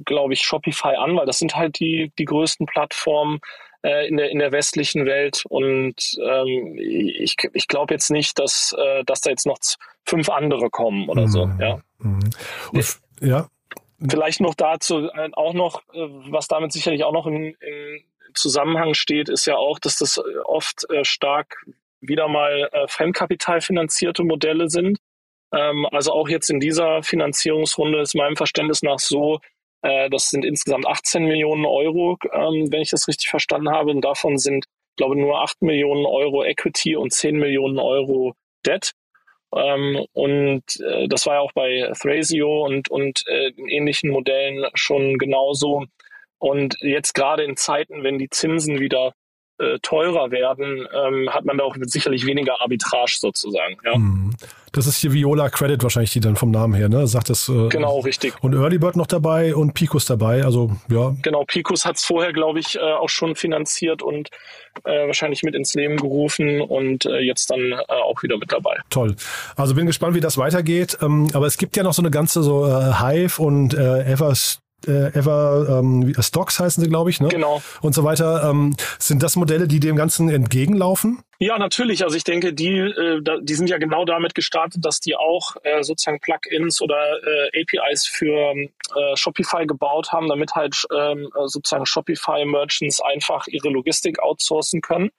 glaube 0.06 0.34
ich 0.34 0.42
Shopify 0.42 0.96
an, 0.96 1.16
weil 1.16 1.26
das 1.26 1.40
sind 1.40 1.56
halt 1.56 1.80
die 1.80 2.12
die 2.18 2.26
größten 2.26 2.66
Plattformen. 2.66 3.40
äh, 3.84 4.08
in, 4.08 4.18
der, 4.18 4.30
in 4.32 4.40
der 4.40 4.52
westlichen 4.52 5.06
Welt. 5.06 5.44
Und 5.48 6.18
ähm, 6.22 6.78
ich, 6.78 7.38
ich 7.54 7.68
glaube 7.68 7.94
jetzt 7.94 8.10
nicht, 8.10 8.38
dass, 8.40 8.76
äh, 8.78 9.04
dass 9.06 9.22
da 9.22 9.30
jetzt 9.30 9.46
noch 9.46 9.58
fünf 10.06 10.30
andere 10.30 10.70
kommen 10.70 11.08
oder 11.10 11.24
mhm. 11.24 11.28
so. 11.28 11.50
Ja. 11.60 11.80
Mhm. 12.00 12.20
Und, 12.74 13.00
ja. 13.22 13.48
Vielleicht 14.10 14.42
noch 14.42 14.56
dazu 14.56 15.10
äh, 15.10 15.30
auch 15.34 15.54
noch, 15.54 15.82
äh, 15.94 16.08
was 16.30 16.48
damit 16.48 16.72
sicherlich 16.72 17.04
auch 17.04 17.14
noch 17.14 17.26
im, 17.26 17.56
im 17.60 18.04
Zusammenhang 18.34 18.94
steht, 18.94 19.30
ist 19.30 19.48
ja 19.48 19.56
auch, 19.56 19.80
dass 19.80 19.98
das 19.98 20.22
oft 20.46 20.90
äh, 20.92 21.04
stark 21.04 21.66
wieder 22.00 22.28
mal 22.28 22.70
äh, 22.72 22.88
fremdkapitalfinanzierte 22.88 24.24
Modelle 24.24 24.70
sind. 24.70 25.00
Ähm, 25.54 25.88
also 25.92 26.12
auch 26.12 26.30
jetzt 26.30 26.50
in 26.50 26.60
dieser 26.60 27.04
Finanzierungsrunde 27.04 28.02
ist 28.02 28.16
meinem 28.16 28.36
Verständnis 28.36 28.82
nach 28.82 29.00
so, 29.00 29.40
äh, 29.82 30.10
das 30.10 30.30
sind 30.30 30.44
insgesamt 30.44 30.88
18 30.88 31.26
Millionen 31.26 31.66
Euro, 31.66 32.18
ähm, 32.34 32.72
wenn 32.72 32.82
ich 32.82 32.90
das 32.90 33.08
richtig 33.08 33.30
verstanden 33.30 33.70
habe. 33.70 33.92
Und 33.92 34.02
davon 34.02 34.38
sind, 34.38 34.66
glaube 34.98 35.16
ich, 35.16 35.22
nur 35.22 35.42
8 35.42 35.62
Millionen 35.62 36.06
Euro 36.06 36.44
Equity 36.44 36.96
und 36.96 37.14
10 37.14 37.38
Millionen 37.38 37.80
Euro 37.80 38.34
Debt. 38.66 38.92
Ähm, 39.56 40.06
und 40.14 40.64
äh, 40.82 41.08
das 41.08 41.26
war 41.26 41.36
ja 41.36 41.40
auch 41.40 41.54
bei 41.54 41.92
Thrasio 42.00 42.66
und, 42.66 42.90
und 42.90 43.24
äh, 43.28 43.52
ähnlichen 43.70 44.10
Modellen 44.10 44.66
schon 44.74 45.18
genauso. 45.18 45.86
Und 46.40 46.76
jetzt 46.82 47.14
gerade 47.14 47.44
in 47.44 47.56
Zeiten, 47.56 48.04
wenn 48.04 48.20
die 48.20 48.30
Zinsen 48.30 48.80
wieder 48.80 49.14
äh, 49.60 49.80
teurer 49.82 50.32
werden, 50.32 50.88
ähm, 50.94 51.30
hat 51.30 51.46
man 51.46 51.58
da 51.58 51.64
auch 51.64 51.76
sicherlich 51.82 52.26
weniger 52.26 52.62
Arbitrage 52.62 53.18
sozusagen. 53.20 53.78
Ja. 53.84 53.98
Mhm. 53.98 54.32
Das 54.72 54.86
ist 54.86 54.98
hier 54.98 55.14
Viola 55.14 55.50
Credit 55.50 55.82
wahrscheinlich, 55.82 56.12
die 56.12 56.20
dann 56.20 56.36
vom 56.36 56.52
Namen 56.52 56.74
her, 56.74 56.90
ne? 56.90 57.08
Sagt 57.08 57.30
das. 57.30 57.50
Äh, 57.50 57.70
genau, 57.70 58.00
richtig. 58.02 58.34
Und 58.42 58.54
Earlybird 58.54 58.96
noch 58.96 59.08
dabei 59.08 59.56
und 59.56 59.74
Picus 59.74 60.06
dabei, 60.06 60.44
also 60.44 60.72
ja. 60.92 61.16
Genau, 61.24 61.44
Picus 61.46 61.86
hat 61.86 61.96
es 61.96 62.06
vorher, 62.06 62.34
glaube 62.34 62.60
ich, 62.60 62.76
äh, 62.76 62.80
auch 62.80 63.10
schon 63.10 63.36
finanziert 63.36 64.04
und 64.04 64.30
äh, 64.84 65.08
wahrscheinlich 65.08 65.42
mit 65.42 65.56
ins 65.56 65.74
Leben 65.74 65.98
gerufen 65.98 66.62
und 66.62 67.06
äh, 67.06 67.20
jetzt 67.20 67.50
dann 67.50 67.72
äh, 67.72 67.84
auch 67.88 68.22
wieder 68.22 68.38
mit 68.38 68.52
dabei. 68.52 68.78
Toll. 68.90 69.16
Also 69.56 69.74
bin 69.74 69.88
gespannt, 69.88 70.16
wie 70.16 70.20
das 70.20 70.38
weitergeht. 70.38 70.98
Ähm, 71.02 71.30
aber 71.34 71.48
es 71.48 71.58
gibt 71.58 71.76
ja 71.78 71.84
noch 71.84 71.94
so 71.94 72.02
eine 72.02 72.12
ganze 72.12 72.44
so 72.44 72.68
Hive 72.68 73.42
und 73.42 73.74
äh, 73.74 74.04
Evers 74.12 74.60
äh, 74.88 75.18
Ever 75.18 75.80
ähm, 75.80 76.14
Stocks 76.20 76.60
heißen 76.60 76.84
sie, 76.84 76.90
glaube 76.90 77.10
ich, 77.10 77.20
ne? 77.20 77.28
Genau. 77.30 77.62
Und 77.82 77.94
so 77.94 78.04
weiter. 78.04 78.50
Ähm, 78.50 78.76
sind 79.00 79.24
das 79.24 79.36
Modelle, 79.36 79.68
die 79.68 79.80
dem 79.80 79.96
Ganzen 79.96 80.30
entgegenlaufen? 80.30 81.22
Ja, 81.40 81.58
natürlich. 81.58 82.04
Also 82.04 82.16
ich 82.16 82.24
denke, 82.24 82.54
die, 82.54 82.78
äh, 82.78 83.22
die 83.42 83.54
sind 83.54 83.70
ja 83.70 83.78
genau 83.78 84.06
damit 84.06 84.34
gestartet, 84.34 84.84
dass 84.84 85.00
die 85.00 85.16
auch 85.16 85.56
äh, 85.64 85.84
sozusagen 85.84 86.20
Plugins 86.20 86.82
oder 86.82 86.98
äh, 86.98 87.62
APIs 87.62 88.08
für 88.08 88.54
äh, 88.54 88.68
Shopify 89.16 89.66
gebaut 89.66 90.12
haben, 90.12 90.28
damit 90.30 90.54
halt 90.56 90.76
ähm, 90.96 91.30
sozusagen 91.46 91.86
Shopify-Merchants 91.86 93.02
einfach 93.02 93.48
ihre 93.48 93.70
Logistik 93.70 94.20
outsourcen 94.20 94.82
können. 94.82 95.12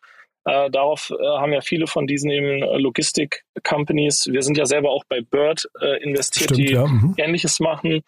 Äh, 0.45 0.71
darauf 0.71 1.11
äh, 1.11 1.25
haben 1.25 1.53
ja 1.53 1.61
viele 1.61 1.87
von 1.87 2.07
diesen 2.07 2.31
eben 2.31 2.63
äh, 2.63 2.79
Logistik-Companies, 2.79 4.29
wir 4.33 4.43
sind 4.43 4.57
ja 4.57 4.65
selber 4.65 4.91
auch 4.91 5.05
bei 5.09 5.21
Bird 5.21 5.69
äh, 5.81 6.03
investiert, 6.03 6.51
Stimmt, 6.55 6.59
die 6.59 6.73
ja. 6.73 6.87
mhm. 6.87 7.15
Ähnliches 7.19 7.61
machen 7.61 8.03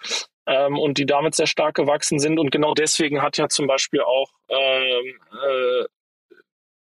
ähm, 0.50 0.78
und 0.78 0.98
die 0.98 1.06
damit 1.06 1.34
sehr 1.34 1.46
stark 1.46 1.76
gewachsen 1.76 2.18
sind. 2.18 2.38
Und 2.38 2.50
genau 2.50 2.74
deswegen 2.74 3.22
hat 3.22 3.38
ja 3.38 3.48
zum 3.48 3.66
Beispiel 3.68 4.00
auch 4.00 4.30
ähm, 4.48 5.18
äh, 5.32 5.84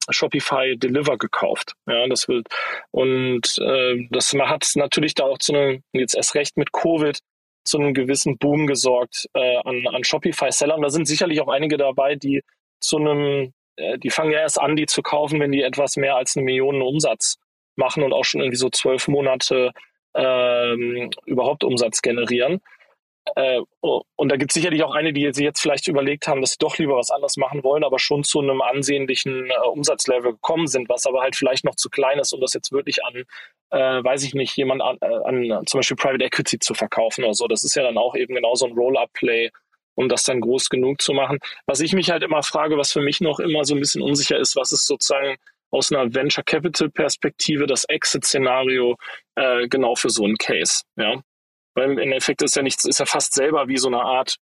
Shopify 0.09 0.77
Deliver 0.77 1.17
gekauft. 1.17 1.73
Ja, 1.85 2.07
das 2.07 2.29
wird 2.29 2.47
und 2.91 3.57
äh, 3.59 4.07
das 4.09 4.33
hat 4.33 4.71
natürlich 4.75 5.15
da 5.15 5.25
auch 5.25 5.37
zu 5.37 5.53
einem 5.53 5.83
jetzt 5.91 6.15
erst 6.15 6.35
recht 6.35 6.55
mit 6.55 6.71
Covid 6.71 7.19
zu 7.65 7.77
einem 7.77 7.93
gewissen 7.93 8.37
Boom 8.37 8.67
gesorgt 8.67 9.27
äh, 9.33 9.57
an, 9.57 9.85
an 9.87 10.05
Shopify-Sellern. 10.05 10.81
Da 10.81 10.89
sind 10.89 11.05
sicherlich 11.05 11.41
auch 11.41 11.49
einige 11.49 11.75
dabei, 11.75 12.15
die 12.15 12.41
zu 12.79 12.95
einem, 12.97 13.51
äh, 13.75 13.97
die 13.97 14.09
fangen 14.09 14.31
ja 14.31 14.39
erst 14.39 14.61
an, 14.61 14.77
die 14.77 14.85
zu 14.85 15.01
kaufen, 15.01 15.41
wenn 15.41 15.51
die 15.51 15.63
etwas 15.63 15.97
mehr 15.97 16.15
als 16.15 16.37
eine 16.37 16.45
Million 16.45 16.81
Umsatz 16.81 17.35
machen 17.75 18.03
und 18.03 18.13
auch 18.13 18.23
schon 18.23 18.39
irgendwie 18.39 18.55
so 18.57 18.69
zwölf 18.69 19.09
Monate 19.09 19.73
ähm, 20.15 21.09
überhaupt 21.25 21.65
Umsatz 21.65 22.01
generieren. 22.01 22.61
Äh, 23.35 23.61
oh, 23.81 24.01
und 24.15 24.31
da 24.31 24.37
gibt 24.37 24.51
es 24.51 24.55
sicherlich 24.55 24.83
auch 24.83 24.93
eine, 24.93 25.13
die 25.13 25.29
sie 25.33 25.43
jetzt 25.43 25.61
vielleicht 25.61 25.87
überlegt 25.87 26.27
haben, 26.27 26.41
dass 26.41 26.51
sie 26.51 26.57
doch 26.59 26.77
lieber 26.77 26.95
was 26.95 27.11
anderes 27.11 27.37
machen 27.37 27.63
wollen, 27.63 27.83
aber 27.83 27.99
schon 27.99 28.23
zu 28.23 28.39
einem 28.39 28.61
ansehnlichen 28.61 29.49
äh, 29.49 29.67
Umsatzlevel 29.67 30.33
gekommen 30.33 30.67
sind, 30.67 30.89
was 30.89 31.05
aber 31.05 31.21
halt 31.21 31.35
vielleicht 31.35 31.65
noch 31.65 31.75
zu 31.75 31.89
klein 31.89 32.19
ist, 32.19 32.33
um 32.33 32.41
das 32.41 32.53
jetzt 32.53 32.71
wirklich 32.71 33.03
an, 33.03 33.23
äh, 33.71 34.03
weiß 34.03 34.23
ich 34.23 34.33
nicht, 34.33 34.55
jemand 34.57 34.81
an, 34.81 34.97
äh, 35.01 35.05
an 35.05 35.65
zum 35.65 35.79
Beispiel 35.79 35.97
Private 35.97 36.23
Equity 36.23 36.59
zu 36.59 36.73
verkaufen 36.73 37.23
oder 37.23 37.33
so. 37.33 37.47
Das 37.47 37.63
ist 37.63 37.75
ja 37.75 37.83
dann 37.83 37.97
auch 37.97 38.15
eben 38.15 38.35
genau 38.35 38.55
so 38.55 38.65
ein 38.65 38.73
Roll-Up-Play, 38.73 39.51
um 39.95 40.09
das 40.09 40.23
dann 40.23 40.41
groß 40.41 40.69
genug 40.69 41.01
zu 41.01 41.13
machen. 41.13 41.39
Was 41.65 41.79
ich 41.79 41.93
mich 41.93 42.11
halt 42.11 42.23
immer 42.23 42.43
frage, 42.43 42.77
was 42.77 42.91
für 42.91 43.01
mich 43.01 43.21
noch 43.21 43.39
immer 43.39 43.65
so 43.65 43.75
ein 43.75 43.79
bisschen 43.79 44.01
unsicher 44.01 44.37
ist, 44.37 44.55
was 44.55 44.71
ist 44.71 44.87
sozusagen 44.87 45.37
aus 45.71 45.91
einer 45.91 46.13
Venture 46.13 46.43
Capital 46.43 46.89
Perspektive 46.89 47.67
das 47.67 47.83
Exit-Szenario 47.85 48.95
äh, 49.35 49.67
genau 49.67 49.95
für 49.95 50.09
so 50.09 50.23
einen 50.23 50.37
Case. 50.37 50.83
Ja, 50.95 51.21
weil 51.77 51.91
im 51.91 51.97
Endeffekt 51.99 52.41
ist 52.41 52.55
ja 52.55 52.63
nichts, 52.63 52.85
ist 52.85 52.99
ja 52.99 53.05
fast 53.05 53.35
selber 53.35 53.67
wie 53.67 53.77
so 53.77 53.87
eine 53.87 54.01
Art 54.01 54.37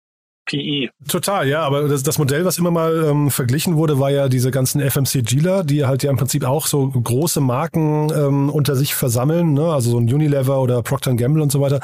PE. 0.45 0.89
Total, 1.07 1.47
ja, 1.47 1.61
aber 1.61 1.88
das, 1.88 2.03
das 2.03 2.17
Modell, 2.17 2.45
was 2.45 2.57
immer 2.57 2.71
mal 2.71 3.05
ähm, 3.09 3.29
verglichen 3.29 3.77
wurde, 3.77 4.00
war 4.00 4.09
ja 4.09 4.27
diese 4.27 4.51
ganzen 4.51 4.81
FMCGler, 4.81 5.63
die 5.63 5.85
halt 5.85 6.03
ja 6.03 6.09
im 6.09 6.17
Prinzip 6.17 6.43
auch 6.43 6.65
so 6.65 6.89
große 6.89 7.39
Marken 7.41 8.11
ähm, 8.11 8.50
unter 8.50 8.75
sich 8.75 8.95
versammeln, 8.95 9.53
ne? 9.53 9.71
also 9.71 9.91
so 9.91 10.00
ein 10.00 10.11
Unilever 10.11 10.59
oder 10.59 10.81
Procter 10.81 11.13
Gamble 11.13 11.43
und 11.43 11.51
so 11.51 11.61
weiter. 11.61 11.79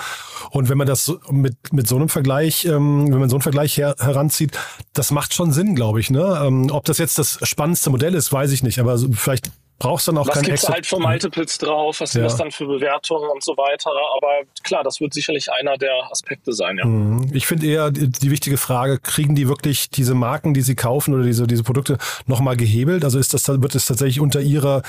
Und 0.49 0.69
wenn 0.69 0.77
man 0.77 0.87
das 0.87 1.13
mit, 1.29 1.55
mit 1.71 1.87
so 1.87 1.95
einem 1.95 2.09
Vergleich, 2.09 2.65
ähm, 2.65 3.11
wenn 3.11 3.19
man 3.19 3.29
so 3.29 3.35
einen 3.35 3.43
Vergleich 3.43 3.77
her, 3.77 3.95
heranzieht, 3.99 4.57
das 4.93 5.11
macht 5.11 5.33
schon 5.33 5.51
Sinn, 5.51 5.75
glaube 5.75 5.99
ich. 5.99 6.09
Ne? 6.09 6.41
Ähm, 6.43 6.69
ob 6.71 6.83
das 6.85 6.97
jetzt 6.97 7.19
das 7.19 7.39
spannendste 7.43 7.89
Modell 7.89 8.15
ist, 8.15 8.33
weiß 8.33 8.51
ich 8.51 8.63
nicht, 8.63 8.79
aber 8.79 8.97
vielleicht 8.97 9.51
brauchst 9.79 10.07
dann 10.07 10.17
auch 10.17 10.27
was 10.27 10.35
kein 10.35 10.43
gibt's 10.43 10.67
halt 10.67 10.85
für 10.85 10.99
Multiples 10.99 11.57
drauf, 11.57 12.01
was 12.01 12.11
sind 12.11 12.23
das 12.23 12.35
dann 12.35 12.51
für 12.51 12.65
Bewertungen 12.65 13.29
und 13.29 13.43
so 13.43 13.53
weiter. 13.53 13.91
Aber 14.15 14.43
klar, 14.63 14.83
das 14.83 14.99
wird 14.99 15.13
sicherlich 15.13 15.51
einer 15.51 15.77
der 15.77 16.11
Aspekte 16.11 16.53
sein, 16.53 16.77
ja. 16.77 16.85
Mhm. 16.85 17.29
Ich 17.33 17.45
finde 17.45 17.67
eher 17.67 17.91
die, 17.91 18.09
die, 18.09 18.31
wichtige 18.31 18.57
Frage, 18.57 18.99
kriegen 18.99 19.35
die 19.35 19.47
wirklich 19.47 19.89
diese 19.89 20.15
Marken, 20.15 20.53
die 20.53 20.61
sie 20.61 20.75
kaufen 20.75 21.13
oder 21.13 21.23
diese, 21.23 21.45
diese 21.45 21.63
Produkte 21.63 21.97
nochmal 22.25 22.57
gehebelt? 22.57 23.03
Also 23.03 23.19
ist 23.19 23.33
das, 23.33 23.47
wird 23.47 23.75
es 23.75 23.85
tatsächlich 23.85 24.19
unter 24.19 24.41
ihrer 24.41 24.81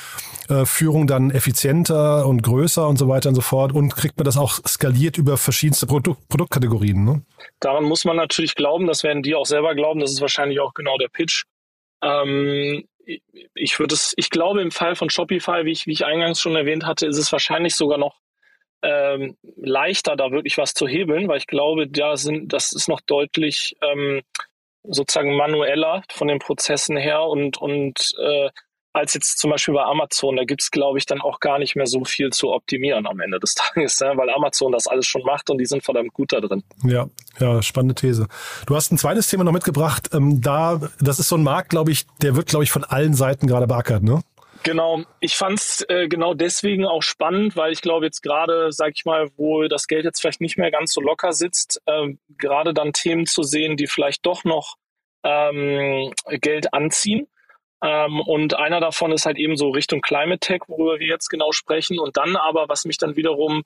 äh, 0.49 0.65
Führung 0.65 1.07
dann 1.07 1.31
effizienter 1.31 2.27
und 2.27 2.43
größer 2.43 2.89
und 2.89 2.99
so 2.99 3.09
weiter 3.09 3.29
und 3.29 3.35
so 3.35 3.43
fort? 3.43 3.73
Und 3.73 3.95
kriegt 3.95 4.17
man 4.17 4.25
das 4.25 4.37
auch 4.37 4.61
skaliert 4.67 5.19
über 5.19 5.37
verschiedenste 5.37 5.87
Produ 5.87 6.17
Produktkategorien? 6.29 7.05
Ne? 7.05 7.23
Daran 7.61 7.85
muss 7.85 8.05
man 8.05 8.17
natürlich 8.17 8.55
glauben, 8.55 8.87
das 8.87 9.03
werden 9.03 9.23
die 9.23 9.35
auch 9.35 9.47
selber 9.47 9.75
glauben, 9.75 10.01
das 10.01 10.13
ist 10.13 10.21
wahrscheinlich 10.21 10.61
auch 10.61 10.73
genau 10.75 10.97
der 10.97 11.09
Pitch. 11.09 11.45
Ähm, 12.03 12.85
ich 13.55 13.79
würde 13.79 13.95
es, 13.95 14.15
ich 14.17 14.31
glaube 14.31 14.61
im 14.61 14.71
Fall 14.71 14.95
von 14.95 15.11
Shopify, 15.11 15.65
wie 15.65 15.73
ich, 15.73 15.87
wie 15.87 15.93
ich 15.93 16.05
eingangs 16.05 16.41
schon 16.41 16.57
erwähnt 16.57 16.85
hatte, 16.85 17.07
ist 17.07 17.19
es 17.19 17.33
wahrscheinlich 17.33 17.75
sogar 17.75 17.99
noch 17.99 18.21
ähm, 18.83 19.37
leichter, 19.57 20.17
da 20.17 20.31
wirklich 20.31 20.59
was 20.59 20.75
zu 20.75 20.87
hebeln, 20.87 21.29
weil 21.29 21.39
ich 21.39 21.47
glaube, 21.47 21.89
da 21.89 22.17
sind, 22.17 22.53
das 22.53 22.73
ist 22.73 22.89
noch 22.89 23.01
deutlich 23.01 23.77
ähm, 23.83 24.23
sozusagen 24.85 25.37
manueller 25.37 26.03
von 26.11 26.29
den 26.29 26.39
Prozessen 26.39 26.97
her 26.97 27.23
und, 27.23 27.57
und 27.59 28.15
äh, 28.21 28.51
als 28.93 29.15
jetzt 29.15 29.39
zum 29.39 29.51
Beispiel 29.51 29.75
bei 29.75 29.83
Amazon. 29.83 30.37
Da 30.37 30.45
gibt 30.45 30.63
es, 30.63 30.71
glaube 30.71 30.99
ich, 30.99 31.07
dann 31.07 31.21
auch 31.21 31.41
gar 31.41 31.59
nicht 31.59 31.77
mehr 31.77 31.87
so 31.87 32.05
viel 32.05 32.31
zu 32.31 32.51
optimieren 32.51 33.07
am 33.07 33.21
Ende 33.21 33.39
des 33.39 33.55
Tages, 33.55 34.01
ne? 34.01 34.13
weil 34.17 34.31
Amazon 34.31 34.73
das 34.73 34.87
alles 34.87 35.07
schon 35.07 35.23
macht 35.23 35.51
und 35.51 35.59
die 35.59 35.67
sind 35.67 35.85
verdammt 35.85 36.13
gut 36.13 36.33
da 36.33 36.41
drin. 36.41 36.65
Ja, 36.85 37.09
ja, 37.39 37.63
spannende 37.63 37.95
These. 37.95 38.27
Du 38.67 38.75
hast 38.75 38.93
ein 38.93 38.99
zweites 38.99 39.29
Thema 39.29 39.45
noch 39.45 39.53
mitgebracht. 39.53 40.11
Ähm, 40.13 40.41
da, 40.41 40.81
das 41.01 41.19
ist 41.19 41.29
so 41.29 41.37
ein 41.37 41.43
Markt, 41.43 41.71
glaube 41.71 41.93
ich, 41.93 42.07
der 42.23 42.37
wird, 42.37 42.47
glaube 42.49 42.65
ich, 42.65 42.71
von 42.71 42.85
allen 42.85 43.15
Seiten 43.15 43.47
gerade 43.47 43.67
beackert, 43.67 44.03
ne? 44.03 44.23
Genau, 44.65 45.05
ich 45.21 45.37
fand 45.37 45.61
es 45.61 45.85
äh, 45.89 46.09
genau 46.09 46.35
deswegen 46.35 46.85
auch 46.85 47.03
spannend, 47.03 47.57
weil 47.57 47.73
ich 47.73 47.81
glaube 47.81 48.07
jetzt 48.07 48.23
gerade, 48.23 48.73
sag 48.73 48.93
ich 48.97 49.05
mal, 49.05 49.31
wo 49.37 49.69
das 49.69 49.87
Geld 49.87 50.05
jetzt 50.05 50.21
vielleicht 50.21 50.41
nicht 50.41 50.59
mehr 50.59 50.71
ganz 50.71 50.93
so 50.93 51.01
locker 51.01 51.33
sitzt, 51.33 51.81
äh, 51.87 52.15
gerade 52.37 52.75
dann 52.75 52.93
Themen 52.93 53.27
zu 53.27 53.45
sehen, 53.45 53.77
die 53.77 53.87
vielleicht 53.87 54.27
doch 54.27 54.45
noch 54.45 54.77
ähm, 55.23 56.13
Geld 56.41 56.75
anziehen. 56.75 57.29
Ähm, 57.83 58.21
und 58.21 58.55
einer 58.55 58.81
davon 58.81 59.13
ist 59.13 59.27
halt 59.27 59.39
eben 59.39 59.57
so 59.57 59.71
Richtung 59.71 60.01
Climate 60.01 60.41
Tech, 60.41 60.63
worüber 60.67 60.99
wir 60.99 61.07
jetzt 61.07 61.29
genau 61.29 61.53
sprechen. 61.53 61.99
Und 61.99 62.17
dann 62.17 62.37
aber, 62.37 62.69
was 62.69 62.85
mich 62.85 62.99
dann 62.99 63.17
wiederum 63.17 63.63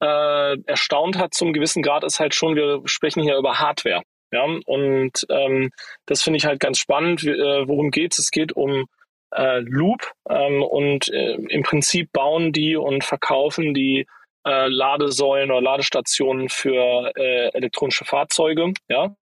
äh, 0.00 0.60
erstaunt 0.66 1.18
hat 1.18 1.34
zum 1.34 1.52
gewissen 1.52 1.82
Grad, 1.82 2.04
ist 2.04 2.20
halt 2.20 2.34
schon, 2.34 2.54
wir 2.54 2.82
sprechen 2.84 3.22
hier 3.22 3.36
über 3.36 3.58
Hardware. 3.58 4.02
Ja, 4.32 4.44
und 4.44 5.26
ähm, 5.30 5.70
das 6.06 6.22
finde 6.22 6.38
ich 6.38 6.46
halt 6.46 6.60
ganz 6.60 6.78
spannend. 6.78 7.24
Äh, 7.24 7.68
worum 7.68 7.90
geht's? 7.90 8.18
Es 8.18 8.30
geht 8.30 8.52
um 8.52 8.86
äh, 9.34 9.60
Loop 9.60 10.12
ähm, 10.28 10.62
und 10.62 11.08
äh, 11.12 11.34
im 11.34 11.62
Prinzip 11.62 12.12
bauen 12.12 12.52
die 12.52 12.76
und 12.76 13.04
verkaufen 13.04 13.72
die 13.72 14.06
äh, 14.44 14.68
Ladesäulen 14.68 15.50
oder 15.50 15.60
Ladestationen 15.60 16.48
für 16.48 17.12
äh, 17.16 17.48
elektronische 17.52 18.04
Fahrzeuge. 18.04 18.72
Ja, 18.88 19.14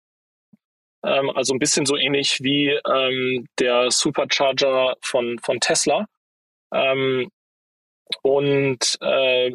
ähm, 1.04 1.30
also 1.30 1.54
ein 1.54 1.60
bisschen 1.60 1.86
so 1.86 1.98
ähnlich 1.98 2.40
wie 2.42 2.70
ähm, 2.70 3.48
der 3.60 3.92
Supercharger 3.92 4.96
von, 5.02 5.40
von 5.40 5.60
Tesla. 5.60 6.08
Ähm, 6.74 7.30
und 8.22 8.98
äh, 9.02 9.52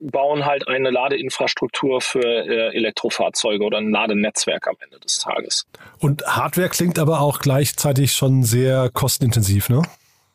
bauen 0.00 0.44
halt 0.44 0.68
eine 0.68 0.90
Ladeinfrastruktur 0.90 2.00
für 2.00 2.22
äh, 2.22 2.74
Elektrofahrzeuge 2.74 3.64
oder 3.64 3.78
ein 3.78 3.90
Ladenetzwerk 3.90 4.68
am 4.68 4.76
Ende 4.80 5.00
des 5.00 5.18
Tages. 5.18 5.66
Und 5.98 6.24
Hardware 6.24 6.68
klingt 6.68 6.98
aber 6.98 7.20
auch 7.20 7.40
gleichzeitig 7.40 8.12
schon 8.12 8.44
sehr 8.44 8.90
kostenintensiv, 8.90 9.68
ne? 9.68 9.82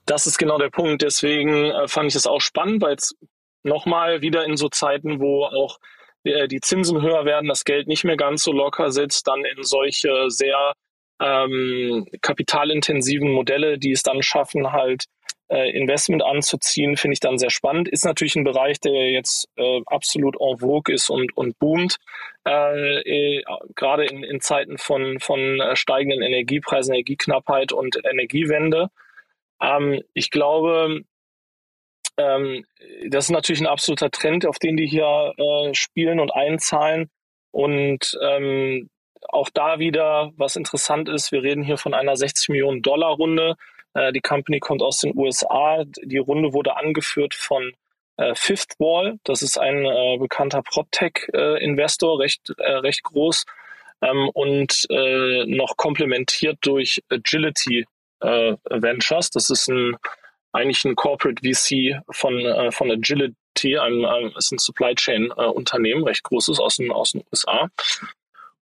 Das 0.05 0.27
ist 0.27 0.37
genau 0.37 0.57
der 0.57 0.69
Punkt. 0.69 1.01
Deswegen 1.01 1.71
äh, 1.71 1.87
fand 1.87 2.09
ich 2.09 2.15
es 2.15 2.27
auch 2.27 2.41
spannend, 2.41 2.81
weil 2.81 2.95
es 2.95 3.15
nochmal 3.63 4.21
wieder 4.21 4.43
in 4.43 4.57
so 4.57 4.67
Zeiten, 4.67 5.21
wo 5.21 5.45
auch 5.45 5.79
die 6.23 6.59
Zinsen 6.61 7.01
höher 7.01 7.25
werden, 7.25 7.49
das 7.49 7.65
Geld 7.65 7.87
nicht 7.87 8.03
mehr 8.03 8.17
ganz 8.17 8.43
so 8.43 8.51
locker 8.51 8.91
sitzt, 8.91 9.27
dann 9.27 9.43
in 9.45 9.63
solche 9.63 10.29
sehr 10.29 10.73
ähm, 11.21 12.07
kapitalintensiven 12.21 13.31
Modelle, 13.31 13.77
die 13.77 13.91
es 13.91 14.03
dann 14.03 14.21
schaffen, 14.23 14.71
halt 14.71 15.05
äh, 15.49 15.69
Investment 15.77 16.23
anzuziehen, 16.23 16.97
finde 16.97 17.13
ich 17.13 17.19
dann 17.19 17.37
sehr 17.37 17.49
spannend. 17.49 17.87
Ist 17.87 18.05
natürlich 18.05 18.35
ein 18.35 18.43
Bereich, 18.43 18.79
der 18.79 19.11
jetzt 19.11 19.47
äh, 19.55 19.81
absolut 19.85 20.35
en 20.39 20.57
vogue 20.57 20.93
ist 20.93 21.09
und, 21.09 21.35
und 21.37 21.59
boomt. 21.59 21.97
Äh, 22.47 22.99
äh, 23.01 23.43
gerade 23.75 24.05
in, 24.05 24.23
in 24.23 24.41
Zeiten 24.41 24.77
von, 24.77 25.19
von 25.19 25.59
äh, 25.59 25.75
steigenden 25.75 26.21
Energiepreisen, 26.21 26.93
Energieknappheit 26.93 27.71
und 27.71 27.99
Energiewende. 28.03 28.89
Ähm, 29.61 30.01
ich 30.13 30.31
glaube, 30.31 31.01
ähm, 32.17 32.65
das 33.09 33.25
ist 33.25 33.31
natürlich 33.31 33.61
ein 33.61 33.67
absoluter 33.67 34.11
Trend, 34.11 34.45
auf 34.45 34.59
den 34.59 34.77
die 34.77 34.87
hier 34.87 35.33
äh, 35.37 35.73
spielen 35.73 36.19
und 36.19 36.33
einzahlen. 36.33 37.09
Und 37.51 38.17
ähm, 38.21 38.89
auch 39.29 39.49
da 39.53 39.79
wieder, 39.79 40.31
was 40.35 40.55
interessant 40.55 41.09
ist, 41.09 41.31
wir 41.31 41.43
reden 41.43 41.63
hier 41.63 41.77
von 41.77 41.93
einer 41.93 42.15
60 42.15 42.49
Millionen 42.49 42.81
Dollar 42.81 43.11
Runde. 43.11 43.55
Äh, 43.93 44.11
die 44.11 44.21
Company 44.21 44.59
kommt 44.59 44.81
aus 44.81 44.99
den 44.99 45.17
USA. 45.17 45.83
Die 46.03 46.17
Runde 46.17 46.53
wurde 46.53 46.77
angeführt 46.77 47.33
von 47.33 47.71
äh, 48.17 48.33
Fifth 48.35 48.79
Wall. 48.79 49.19
Das 49.23 49.41
ist 49.41 49.57
ein 49.57 49.85
äh, 49.85 50.17
bekannter 50.17 50.61
PropTech-Investor, 50.61 52.19
recht, 52.19 52.53
äh, 52.57 52.71
recht 52.73 53.03
groß 53.03 53.45
ähm, 54.01 54.29
und 54.33 54.85
äh, 54.89 55.45
noch 55.45 55.77
komplementiert 55.77 56.57
durch 56.61 57.01
Agility 57.09 57.85
äh, 58.19 58.55
Ventures. 58.69 59.29
Das 59.29 59.49
ist 59.49 59.67
ein 59.67 59.95
eigentlich 60.53 60.85
ein 60.85 60.95
Corporate 60.95 61.41
VC 61.41 62.01
von, 62.09 62.71
von 62.71 62.91
Agility, 62.91 63.77
einem, 63.77 64.05
einem 64.05 64.31
ist 64.37 64.51
ein 64.51 64.59
Supply 64.59 64.95
Chain 64.95 65.31
Unternehmen, 65.31 66.03
recht 66.03 66.23
großes 66.23 66.59
aus 66.59 66.77
den, 66.77 66.91
aus 66.91 67.11
den 67.11 67.23
USA. 67.31 67.69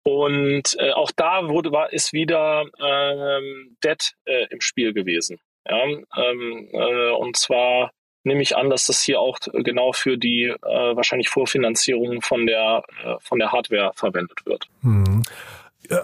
Und 0.04 0.76
äh, 0.78 0.92
auch 0.92 1.10
da 1.16 1.48
wurde, 1.48 1.72
war, 1.72 1.92
ist 1.92 2.12
wieder 2.12 2.64
ähm, 2.78 3.76
Debt 3.82 4.12
äh, 4.26 4.46
im 4.50 4.60
Spiel 4.60 4.92
gewesen. 4.92 5.40
Ja? 5.66 5.82
Ähm, 5.82 6.68
äh, 6.72 7.10
und 7.12 7.36
zwar 7.36 7.90
nehme 8.22 8.42
ich 8.42 8.54
an, 8.56 8.68
dass 8.68 8.86
das 8.86 9.02
hier 9.02 9.20
auch 9.20 9.38
genau 9.52 9.92
für 9.92 10.18
die 10.18 10.44
äh, 10.44 10.56
wahrscheinlich 10.62 11.30
Vorfinanzierung 11.30 12.20
von 12.20 12.46
der, 12.46 12.82
äh, 13.02 13.14
von 13.20 13.38
der 13.38 13.52
Hardware 13.52 13.92
verwendet 13.94 14.44
wird. 14.44 14.66
Mhm. 14.82 15.22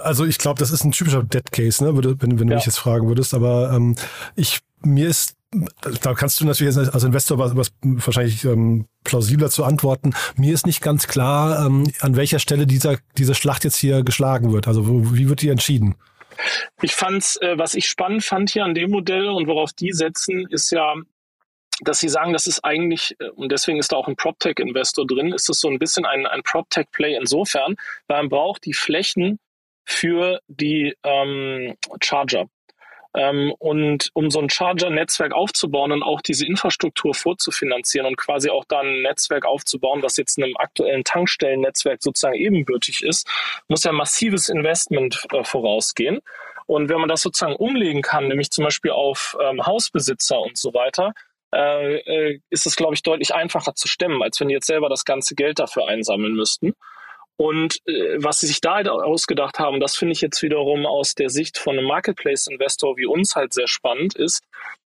Also 0.03 0.25
ich 0.25 0.39
glaube, 0.39 0.59
das 0.59 0.71
ist 0.71 0.85
ein 0.85 0.93
typischer 0.93 1.23
Dead 1.23 1.53
Case, 1.53 1.83
ne? 1.83 1.95
Wenn, 1.95 2.39
wenn 2.39 2.47
du 2.47 2.53
ja. 2.53 2.57
mich 2.57 2.67
jetzt 2.67 2.79
fragen 2.79 3.09
würdest. 3.09 3.33
Aber 3.33 3.73
ähm, 3.75 3.97
ich 4.37 4.61
mir 4.83 5.09
ist 5.09 5.37
da 6.03 6.15
kannst 6.15 6.41
du 6.41 6.45
natürlich 6.45 6.77
als 6.77 7.03
Investor 7.03 7.39
was, 7.39 7.57
was 7.57 7.73
wahrscheinlich 7.83 8.45
ähm, 8.45 8.87
plausibler 9.03 9.51
zu 9.51 9.65
antworten. 9.65 10.15
Mir 10.37 10.55
ist 10.55 10.65
nicht 10.65 10.81
ganz 10.81 11.09
klar, 11.09 11.67
ähm, 11.67 11.93
an 12.01 12.15
welcher 12.15 12.39
Stelle 12.39 12.67
dieser, 12.67 12.99
diese 13.19 13.35
Schlacht 13.35 13.65
jetzt 13.65 13.77
hier 13.77 14.05
geschlagen 14.05 14.53
wird. 14.53 14.69
Also 14.69 14.87
wo, 14.87 15.15
wie 15.15 15.29
wird 15.29 15.43
die 15.43 15.49
entschieden? 15.49 15.97
Ich 16.83 16.95
fand's, 16.95 17.37
äh, 17.39 17.59
was 17.59 17.75
ich 17.75 17.89
spannend 17.89 18.23
fand 18.23 18.51
hier 18.51 18.65
an 18.65 18.75
dem 18.75 18.91
Modell 18.91 19.27
und 19.29 19.49
worauf 19.49 19.73
die 19.73 19.93
setzen, 19.93 20.47
ist 20.51 20.71
ja, 20.71 20.95
dass 21.81 21.99
sie 21.99 22.09
sagen, 22.09 22.33
das 22.33 22.47
ist 22.47 22.65
eigentlich, 22.65 23.17
äh, 23.19 23.31
und 23.31 23.51
deswegen 23.51 23.81
ist 23.81 23.91
da 23.91 23.97
auch 23.97 24.07
ein 24.07 24.17
PropTech-Investor 24.17 25.05
drin, 25.05 25.33
ist 25.33 25.51
es 25.51 25.61
so 25.61 25.69
ein 25.69 25.81
bisschen 25.81 26.05
ein, 26.05 26.27
ein 26.27 26.43
PropTech-Play 26.45 27.17
insofern, 27.17 27.75
weil 28.07 28.19
man 28.19 28.29
braucht 28.29 28.65
die 28.65 28.75
Flächen 28.75 29.41
für 29.85 30.39
die 30.47 30.95
ähm, 31.03 31.75
Charger. 32.01 32.47
Ähm, 33.15 33.53
und 33.59 34.11
um 34.15 34.31
so 34.31 34.41
ein 34.41 34.51
Charger-Netzwerk 34.51 35.33
aufzubauen 35.33 35.91
und 35.91 36.03
auch 36.03 36.21
diese 36.21 36.47
Infrastruktur 36.47 37.13
vorzufinanzieren 37.15 38.07
und 38.07 38.17
quasi 38.17 38.51
auch 38.51 38.65
dann 38.65 38.87
ein 38.87 39.03
Netzwerk 39.03 39.45
aufzubauen, 39.45 40.03
was 40.03 40.17
jetzt 40.17 40.39
einem 40.39 40.57
aktuellen 40.57 41.03
Tankstellennetzwerk 41.03 42.03
sozusagen 42.03 42.37
ebenbürtig 42.37 43.03
ist, 43.03 43.29
muss 43.69 43.83
ja 43.83 43.93
massives 43.93 44.49
Investment 44.49 45.27
äh, 45.33 45.43
vorausgehen. 45.43 46.21
Und 46.67 46.89
wenn 46.89 47.01
man 47.01 47.09
das 47.09 47.23
sozusagen 47.23 47.57
umlegen 47.57 48.01
kann, 48.01 48.29
nämlich 48.29 48.51
zum 48.53 48.65
Beispiel 48.65 48.93
auf 48.93 49.37
ähm, 49.43 49.67
Hausbesitzer 49.67 50.41
und 50.41 50.57
so 50.57 50.73
weiter, 50.73 51.13
äh, 51.53 51.97
äh, 51.97 52.41
ist 52.51 52.67
es, 52.67 52.77
glaube 52.77 52.95
ich, 52.95 53.03
deutlich 53.03 53.35
einfacher 53.35 53.75
zu 53.75 53.89
stemmen, 53.89 54.23
als 54.23 54.39
wenn 54.39 54.47
die 54.47 54.55
jetzt 54.55 54.69
selber 54.69 54.89
das 54.89 55.05
ganze 55.05 55.35
Geld 55.35 55.59
dafür 55.59 55.89
einsammeln 55.89 56.35
müssten. 56.35 56.75
Und 57.41 57.79
äh, 57.87 58.23
was 58.23 58.41
sie 58.41 58.47
sich 58.47 58.61
da 58.61 58.75
halt 58.75 58.89
ausgedacht 58.91 59.59
haben, 59.59 59.81
das 59.81 59.97
finde 59.97 60.13
ich 60.13 60.21
jetzt 60.21 60.43
wiederum 60.43 60.85
aus 60.85 61.15
der 61.15 61.31
Sicht 61.31 61.57
von 61.57 61.79
einem 61.79 61.87
Marketplace-Investor 61.87 62.99
wie 62.99 63.07
uns 63.07 63.35
halt 63.35 63.55
sehr 63.55 63.67
spannend, 63.67 64.15
ist, 64.15 64.45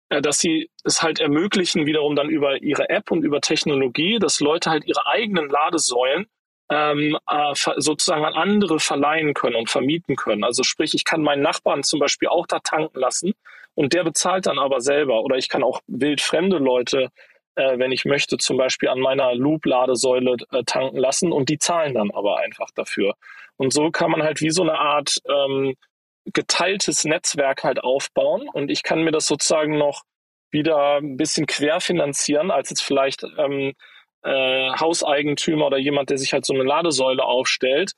äh, 0.10 0.22
dass 0.22 0.38
sie 0.38 0.70
es 0.84 1.02
halt 1.02 1.20
ermöglichen, 1.20 1.88
wiederum 1.88 2.16
dann 2.16 2.30
über 2.30 2.62
ihre 2.62 2.92
App 2.92 3.10
und 3.10 3.24
über 3.24 3.42
Technologie, 3.42 4.20
dass 4.20 4.40
Leute 4.40 4.70
halt 4.70 4.86
ihre 4.86 5.08
eigenen 5.08 5.50
Ladesäulen 5.50 6.28
ähm, 6.70 7.18
äh, 7.28 7.56
sozusagen 7.78 8.24
an 8.24 8.36
andere 8.36 8.78
verleihen 8.78 9.34
können 9.34 9.56
und 9.56 9.72
vermieten 9.72 10.16
können. 10.16 10.44
Also 10.44 10.62
sprich, 10.62 10.94
ich 10.94 11.06
kann 11.06 11.24
meinen 11.24 11.42
Nachbarn 11.42 11.82
zum 11.82 12.00
Beispiel 12.00 12.28
auch 12.28 12.46
da 12.46 12.60
tanken 12.60 13.00
lassen 13.00 13.34
und 13.74 13.94
der 13.94 14.04
bezahlt 14.04 14.46
dann 14.46 14.60
aber 14.60 14.80
selber. 14.80 15.24
Oder 15.24 15.38
ich 15.38 15.50
kann 15.50 15.64
auch 15.64 15.82
wild 15.88 16.22
fremde 16.22 16.60
Leute 16.60 17.10
äh, 17.56 17.78
wenn 17.78 17.92
ich 17.92 18.06
möchte, 18.06 18.38
zum 18.38 18.58
Beispiel 18.58 18.90
an 18.90 19.00
meiner 19.00 19.34
Loop-Ladesäule 19.36 20.38
äh, 20.52 20.64
tanken 20.64 20.98
lassen 20.98 21.32
und 21.32 21.50
die 21.50 21.58
zahlen 21.58 21.94
dann 21.94 22.12
aber 22.12 22.40
einfach 22.40 22.70
dafür. 22.76 23.16
Und 23.58 23.74
so 23.74 23.92
kann 23.92 24.12
man 24.12 24.24
halt 24.24 24.42
wie 24.42 24.50
so 24.50 24.64
eine 24.64 24.80
Art 24.80 25.18
ähm, 25.30 25.76
geteiltes 26.26 27.04
Netzwerk 27.04 27.64
halt 27.64 27.84
aufbauen 27.84 28.48
und 28.54 28.72
ich 28.72 28.84
kann 28.84 29.04
mir 29.04 29.12
das 29.12 29.28
sozusagen 29.28 29.78
noch 29.78 30.04
wieder 30.52 30.98
ein 30.98 31.18
bisschen 31.18 31.46
querfinanzieren, 31.46 32.52
als 32.52 32.70
jetzt 32.70 32.84
vielleicht 32.84 33.24
ähm, 33.38 33.74
äh, 34.24 34.70
Hauseigentümer 34.80 35.68
oder 35.68 35.78
jemand, 35.78 36.10
der 36.10 36.18
sich 36.18 36.34
halt 36.34 36.46
so 36.46 36.54
eine 36.54 36.64
Ladesäule 36.64 37.24
aufstellt, 37.24 37.92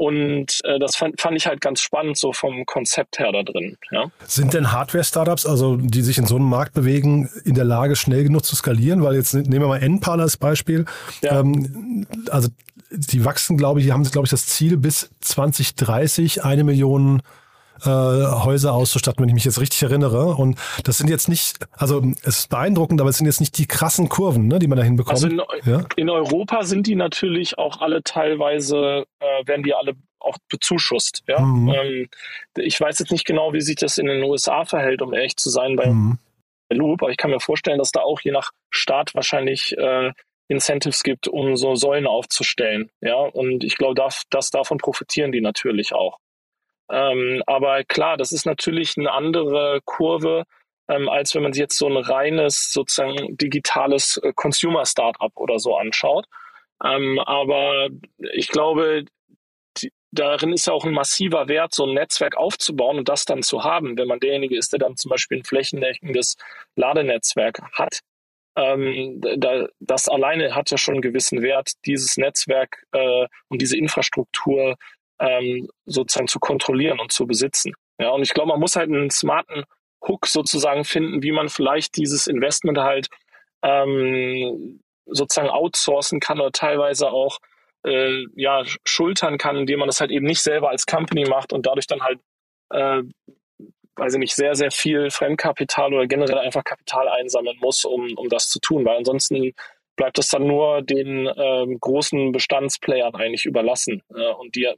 und 0.00 0.60
äh, 0.64 0.78
das 0.78 0.96
fand, 0.96 1.20
fand 1.20 1.36
ich 1.36 1.46
halt 1.46 1.60
ganz 1.60 1.82
spannend, 1.82 2.16
so 2.16 2.32
vom 2.32 2.64
Konzept 2.64 3.18
her 3.18 3.32
da 3.32 3.42
drin. 3.42 3.76
Ja. 3.90 4.10
Sind 4.24 4.54
denn 4.54 4.72
Hardware-Startups, 4.72 5.44
also 5.44 5.76
die 5.76 6.00
sich 6.00 6.16
in 6.16 6.24
so 6.24 6.36
einem 6.36 6.46
Markt 6.46 6.72
bewegen, 6.72 7.28
in 7.44 7.54
der 7.54 7.66
Lage, 7.66 7.96
schnell 7.96 8.24
genug 8.24 8.46
zu 8.46 8.56
skalieren? 8.56 9.02
Weil 9.02 9.16
jetzt 9.16 9.34
nehmen 9.34 9.60
wir 9.60 9.68
mal 9.68 9.82
NPAL 9.82 10.22
als 10.22 10.38
Beispiel. 10.38 10.86
Ja. 11.20 11.40
Ähm, 11.40 12.06
also 12.30 12.48
die 12.90 13.26
wachsen, 13.26 13.58
glaube 13.58 13.80
ich, 13.80 13.86
die 13.86 13.92
haben, 13.92 14.02
glaube 14.04 14.24
ich, 14.24 14.30
das 14.30 14.46
Ziel 14.46 14.78
bis 14.78 15.10
2030 15.20 16.44
eine 16.44 16.64
Million 16.64 17.20
äh, 17.84 17.88
Häuser 17.88 18.72
auszustatten, 18.72 19.22
wenn 19.22 19.28
ich 19.28 19.34
mich 19.34 19.44
jetzt 19.44 19.60
richtig 19.60 19.82
erinnere. 19.82 20.34
Und 20.36 20.58
das 20.84 20.98
sind 20.98 21.08
jetzt 21.08 21.28
nicht, 21.28 21.58
also 21.72 22.02
es 22.22 22.40
ist 22.40 22.50
beeindruckend, 22.50 23.00
aber 23.00 23.10
es 23.10 23.18
sind 23.18 23.26
jetzt 23.26 23.40
nicht 23.40 23.58
die 23.58 23.66
krassen 23.66 24.08
Kurven, 24.08 24.48
ne, 24.48 24.58
die 24.58 24.66
man 24.66 24.78
da 24.78 24.84
hinbekommt. 24.84 25.14
Also 25.14 25.28
in, 25.28 25.40
ja? 25.64 25.84
in 25.96 26.10
Europa 26.10 26.62
sind 26.64 26.86
die 26.86 26.94
natürlich 26.94 27.58
auch 27.58 27.80
alle 27.80 28.02
teilweise, 28.02 29.04
äh, 29.20 29.46
werden 29.46 29.62
die 29.62 29.74
alle 29.74 29.94
auch 30.18 30.36
bezuschusst. 30.48 31.22
Ja? 31.26 31.40
Mhm. 31.40 31.68
Ähm, 31.68 32.08
ich 32.58 32.80
weiß 32.80 32.98
jetzt 32.98 33.12
nicht 33.12 33.26
genau, 33.26 33.52
wie 33.52 33.60
sich 33.60 33.76
das 33.76 33.98
in 33.98 34.06
den 34.06 34.22
USA 34.22 34.64
verhält, 34.64 35.02
um 35.02 35.14
ehrlich 35.14 35.36
zu 35.36 35.50
sein, 35.50 35.76
bei 35.76 35.86
mhm. 35.86 36.18
Loop, 36.72 37.02
aber 37.02 37.10
ich 37.10 37.16
kann 37.16 37.30
mir 37.30 37.40
vorstellen, 37.40 37.78
dass 37.78 37.90
da 37.90 38.00
auch 38.00 38.20
je 38.20 38.30
nach 38.30 38.50
Staat 38.70 39.14
wahrscheinlich 39.14 39.76
äh, 39.76 40.12
Incentives 40.48 41.02
gibt, 41.02 41.28
um 41.28 41.56
so 41.56 41.74
Säulen 41.74 42.06
aufzustellen. 42.06 42.90
Ja, 43.00 43.16
und 43.16 43.64
ich 43.64 43.76
glaube, 43.76 43.94
das, 43.94 44.24
das 44.30 44.50
davon 44.50 44.78
profitieren 44.78 45.32
die 45.32 45.40
natürlich 45.40 45.94
auch. 45.94 46.18
Ähm, 46.90 47.42
aber 47.46 47.84
klar, 47.84 48.16
das 48.16 48.32
ist 48.32 48.46
natürlich 48.46 48.96
eine 48.96 49.12
andere 49.12 49.80
Kurve, 49.84 50.44
ähm, 50.88 51.08
als 51.08 51.34
wenn 51.34 51.42
man 51.42 51.52
sich 51.52 51.60
jetzt 51.60 51.78
so 51.78 51.86
ein 51.86 51.96
reines, 51.96 52.72
sozusagen 52.72 53.36
digitales 53.36 54.16
äh, 54.22 54.32
Consumer-Startup 54.34 55.32
oder 55.36 55.58
so 55.58 55.76
anschaut. 55.76 56.26
Ähm, 56.84 57.20
aber 57.20 57.88
ich 58.32 58.48
glaube, 58.48 59.04
die, 59.76 59.92
darin 60.10 60.52
ist 60.52 60.66
ja 60.66 60.72
auch 60.72 60.84
ein 60.84 60.92
massiver 60.92 61.48
Wert, 61.48 61.74
so 61.74 61.86
ein 61.86 61.94
Netzwerk 61.94 62.36
aufzubauen 62.36 62.98
und 62.98 63.08
das 63.08 63.24
dann 63.24 63.42
zu 63.42 63.62
haben, 63.62 63.96
wenn 63.96 64.08
man 64.08 64.20
derjenige 64.20 64.56
ist, 64.56 64.72
der 64.72 64.80
dann 64.80 64.96
zum 64.96 65.10
Beispiel 65.10 65.38
ein 65.38 65.44
flächendeckendes 65.44 66.36
Ladenetzwerk 66.74 67.60
hat. 67.72 68.00
Ähm, 68.56 69.20
da, 69.38 69.68
das 69.78 70.08
alleine 70.08 70.56
hat 70.56 70.72
ja 70.72 70.78
schon 70.78 70.94
einen 70.94 71.02
gewissen 71.02 71.40
Wert, 71.40 71.72
dieses 71.86 72.16
Netzwerk 72.16 72.84
äh, 72.92 73.26
und 73.48 73.62
diese 73.62 73.78
Infrastruktur 73.78 74.76
ähm, 75.20 75.68
sozusagen 75.86 76.28
zu 76.28 76.40
kontrollieren 76.40 76.98
und 76.98 77.12
zu 77.12 77.26
besitzen. 77.26 77.74
Ja, 77.98 78.10
und 78.10 78.22
ich 78.22 78.32
glaube, 78.32 78.48
man 78.48 78.60
muss 78.60 78.76
halt 78.76 78.88
einen 78.88 79.10
smarten 79.10 79.64
Hook 80.06 80.26
sozusagen 80.26 80.84
finden, 80.84 81.22
wie 81.22 81.32
man 81.32 81.48
vielleicht 81.48 81.96
dieses 81.96 82.26
Investment 82.26 82.78
halt 82.78 83.08
ähm, 83.62 84.80
sozusagen 85.06 85.50
outsourcen 85.50 86.20
kann 86.20 86.40
oder 86.40 86.52
teilweise 86.52 87.10
auch 87.10 87.38
äh, 87.84 88.24
ja, 88.34 88.62
schultern 88.84 89.38
kann, 89.38 89.56
indem 89.56 89.80
man 89.80 89.88
das 89.88 90.00
halt 90.00 90.10
eben 90.10 90.26
nicht 90.26 90.42
selber 90.42 90.70
als 90.70 90.86
Company 90.86 91.28
macht 91.28 91.52
und 91.52 91.66
dadurch 91.66 91.86
dann 91.86 92.02
halt, 92.02 92.20
äh, 92.70 93.02
weiß 93.96 94.14
ich 94.14 94.18
nicht, 94.18 94.34
sehr, 94.34 94.54
sehr 94.54 94.70
viel 94.70 95.10
Fremdkapital 95.10 95.92
oder 95.92 96.06
generell 96.06 96.38
einfach 96.38 96.64
Kapital 96.64 97.08
einsammeln 97.08 97.58
muss, 97.60 97.84
um, 97.84 98.16
um 98.16 98.28
das 98.28 98.48
zu 98.48 98.60
tun, 98.60 98.84
weil 98.86 98.96
ansonsten 98.96 99.52
bleibt 99.96 100.16
das 100.16 100.28
dann 100.28 100.46
nur 100.46 100.80
den 100.80 101.30
ähm, 101.36 101.78
großen 101.78 102.32
Bestandsplayern 102.32 103.14
eigentlich 103.14 103.44
überlassen. 103.44 104.02
Äh, 104.14 104.32
und 104.32 104.54
die 104.54 104.72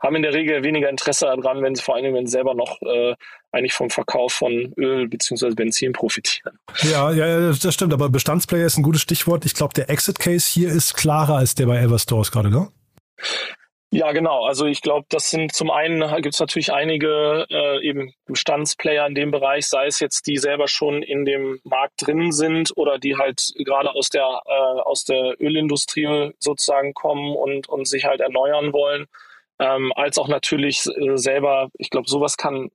haben 0.00 0.16
in 0.16 0.22
der 0.22 0.34
Regel 0.34 0.62
weniger 0.62 0.90
Interesse 0.90 1.26
daran, 1.26 1.62
wenn 1.62 1.74
sie 1.74 1.82
vor 1.82 1.96
allem, 1.96 2.14
wenn 2.14 2.26
sie 2.26 2.32
selber 2.32 2.54
noch 2.54 2.80
äh, 2.82 3.14
eigentlich 3.52 3.72
vom 3.72 3.90
Verkauf 3.90 4.32
von 4.32 4.72
Öl 4.76 5.08
bzw. 5.08 5.50
Benzin 5.54 5.92
profitieren. 5.92 6.58
Ja, 6.82 7.10
ja, 7.12 7.52
das 7.52 7.74
stimmt, 7.74 7.92
aber 7.92 8.10
Bestandsplayer 8.10 8.66
ist 8.66 8.76
ein 8.76 8.82
gutes 8.82 9.02
Stichwort. 9.02 9.44
Ich 9.46 9.54
glaube, 9.54 9.74
der 9.74 9.88
Exit-Case 9.88 10.48
hier 10.52 10.68
ist 10.70 10.94
klarer 10.94 11.36
als 11.36 11.54
der 11.54 11.66
bei 11.66 11.80
Everstores 11.80 12.30
gerade, 12.30 12.50
ne? 12.50 12.68
Ja, 13.92 14.12
genau. 14.12 14.44
Also 14.44 14.66
ich 14.66 14.82
glaube, 14.82 15.06
das 15.08 15.30
sind 15.30 15.54
zum 15.54 15.70
einen 15.70 16.00
gibt 16.20 16.34
es 16.34 16.40
natürlich 16.40 16.72
einige 16.72 17.46
äh, 17.48 17.80
eben 17.86 18.12
Bestandsplayer 18.26 19.06
in 19.06 19.14
dem 19.14 19.30
Bereich, 19.30 19.68
sei 19.68 19.86
es 19.86 20.00
jetzt 20.00 20.26
die 20.26 20.38
selber 20.38 20.66
schon 20.66 21.02
in 21.02 21.24
dem 21.24 21.60
Markt 21.62 21.94
drin 22.04 22.32
sind 22.32 22.76
oder 22.76 22.98
die 22.98 23.16
halt 23.16 23.54
gerade 23.64 23.92
aus 23.94 24.10
der 24.10 24.42
äh, 24.44 24.80
aus 24.80 25.04
der 25.04 25.40
Ölindustrie 25.40 26.32
sozusagen 26.40 26.94
kommen 26.94 27.36
und 27.36 27.68
und 27.68 27.86
sich 27.86 28.04
halt 28.04 28.20
erneuern 28.20 28.72
wollen, 28.72 29.06
ähm, 29.58 29.92
als 29.94 30.18
auch 30.18 30.28
natürlich 30.28 30.84
äh, 30.86 31.16
selber. 31.16 31.70
Ich 31.78 31.90
glaube, 31.90 32.08
sowas 32.08 32.36
kann. 32.36 32.70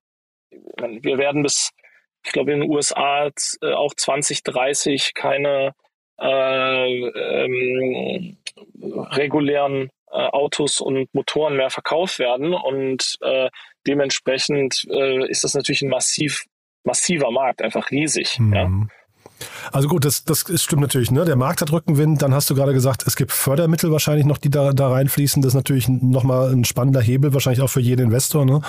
Wir 0.50 1.18
werden 1.18 1.44
bis 1.44 1.72
ich 2.24 2.32
glaube 2.32 2.52
in 2.52 2.62
den 2.62 2.70
USA 2.70 3.28
äh, 3.28 3.74
auch 3.74 3.94
2030 3.96 5.14
keine 5.14 5.74
äh, 6.20 7.00
ähm, 7.00 8.38
regulären 8.84 9.90
äh, 10.12 10.28
Autos 10.28 10.82
und 10.82 11.14
Motoren 11.14 11.58
mehr 11.58 11.70
verkauft 11.70 12.20
werden. 12.20 12.54
Und 12.54 13.18
äh, 13.22 13.50
dementsprechend 13.88 14.86
äh, 14.90 15.28
ist 15.30 15.44
das 15.44 15.56
natürlich 15.56 15.82
ein 15.82 15.90
massiv, 15.90 16.46
massiver 16.84 17.32
Markt, 17.32 17.62
einfach 17.62 17.90
riesig. 17.92 18.38
Mhm. 18.40 18.54
Ja. 18.54 18.70
Also 19.72 19.88
gut, 19.88 20.06
das, 20.06 20.24
das 20.24 20.46
stimmt 20.62 20.82
natürlich. 20.82 21.12
Ne? 21.12 21.26
Der 21.26 21.36
Markt 21.36 21.62
hat 21.62 21.72
Rückenwind. 21.72 22.22
Dann 22.22 22.34
hast 22.34 22.50
du 22.50 22.56
gerade 22.56 22.74
gesagt, 22.74 23.04
es 23.08 23.16
gibt 23.16 23.32
Fördermittel 23.32 23.92
wahrscheinlich 23.92 24.26
noch, 24.26 24.38
die 24.38 24.50
da, 24.50 24.74
da 24.74 24.90
reinfließen. 24.90 25.42
Das 25.42 25.50
ist 25.50 25.56
natürlich 25.56 25.88
nochmal 25.88 26.52
ein 26.52 26.66
spannender 26.66 27.02
Hebel, 27.02 27.34
wahrscheinlich 27.34 27.62
auch 27.62 27.70
für 27.70 27.80
jeden 27.80 28.06
Investor. 28.06 28.46
Ne? 28.46 28.62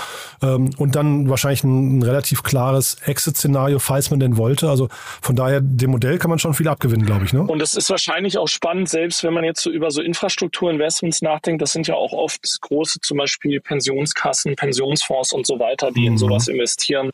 Ähm, 0.42 0.70
und 0.76 0.94
dann 0.94 1.28
wahrscheinlich 1.28 1.64
ein, 1.64 1.98
ein 1.98 2.02
relativ 2.02 2.42
klares 2.42 2.96
Exit-Szenario, 3.04 3.78
falls 3.78 4.10
man 4.10 4.20
denn 4.20 4.36
wollte. 4.36 4.68
Also 4.68 4.88
von 5.20 5.36
daher, 5.36 5.60
dem 5.60 5.90
Modell 5.90 6.18
kann 6.18 6.30
man 6.30 6.38
schon 6.38 6.54
viel 6.54 6.68
abgewinnen, 6.68 7.06
glaube 7.06 7.24
ich. 7.24 7.32
Ne? 7.32 7.42
Und 7.42 7.60
es 7.62 7.74
ist 7.74 7.90
wahrscheinlich 7.90 8.38
auch 8.38 8.48
spannend, 8.48 8.88
selbst 8.88 9.24
wenn 9.24 9.34
man 9.34 9.44
jetzt 9.44 9.62
so 9.62 9.70
über 9.70 9.90
so 9.90 10.02
Infrastrukturinvestments 10.02 11.22
nachdenkt. 11.22 11.62
Das 11.62 11.72
sind 11.72 11.86
ja 11.86 11.94
auch 11.94 12.12
oft 12.12 12.60
große, 12.60 13.00
zum 13.00 13.18
Beispiel 13.18 13.60
Pensionskassen, 13.60 14.56
Pensionsfonds 14.56 15.32
und 15.32 15.46
so 15.46 15.58
weiter, 15.58 15.90
die 15.90 16.02
mhm. 16.02 16.06
in 16.06 16.18
sowas 16.18 16.48
investieren 16.48 17.10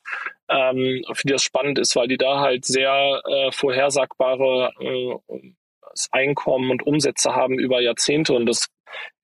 ähm, 0.48 1.02
für 1.12 1.26
die 1.26 1.32
das 1.32 1.42
spannend 1.42 1.78
ist, 1.78 1.94
weil 1.96 2.08
die 2.08 2.16
da 2.16 2.40
halt 2.40 2.64
sehr 2.64 3.20
äh, 3.26 3.47
vorhersagbare 3.52 4.72
äh, 4.80 5.14
Einkommen 6.11 6.70
und 6.70 6.87
Umsätze 6.87 7.34
haben 7.34 7.58
über 7.58 7.80
Jahrzehnte 7.80 8.34
und 8.34 8.46
das 8.46 8.68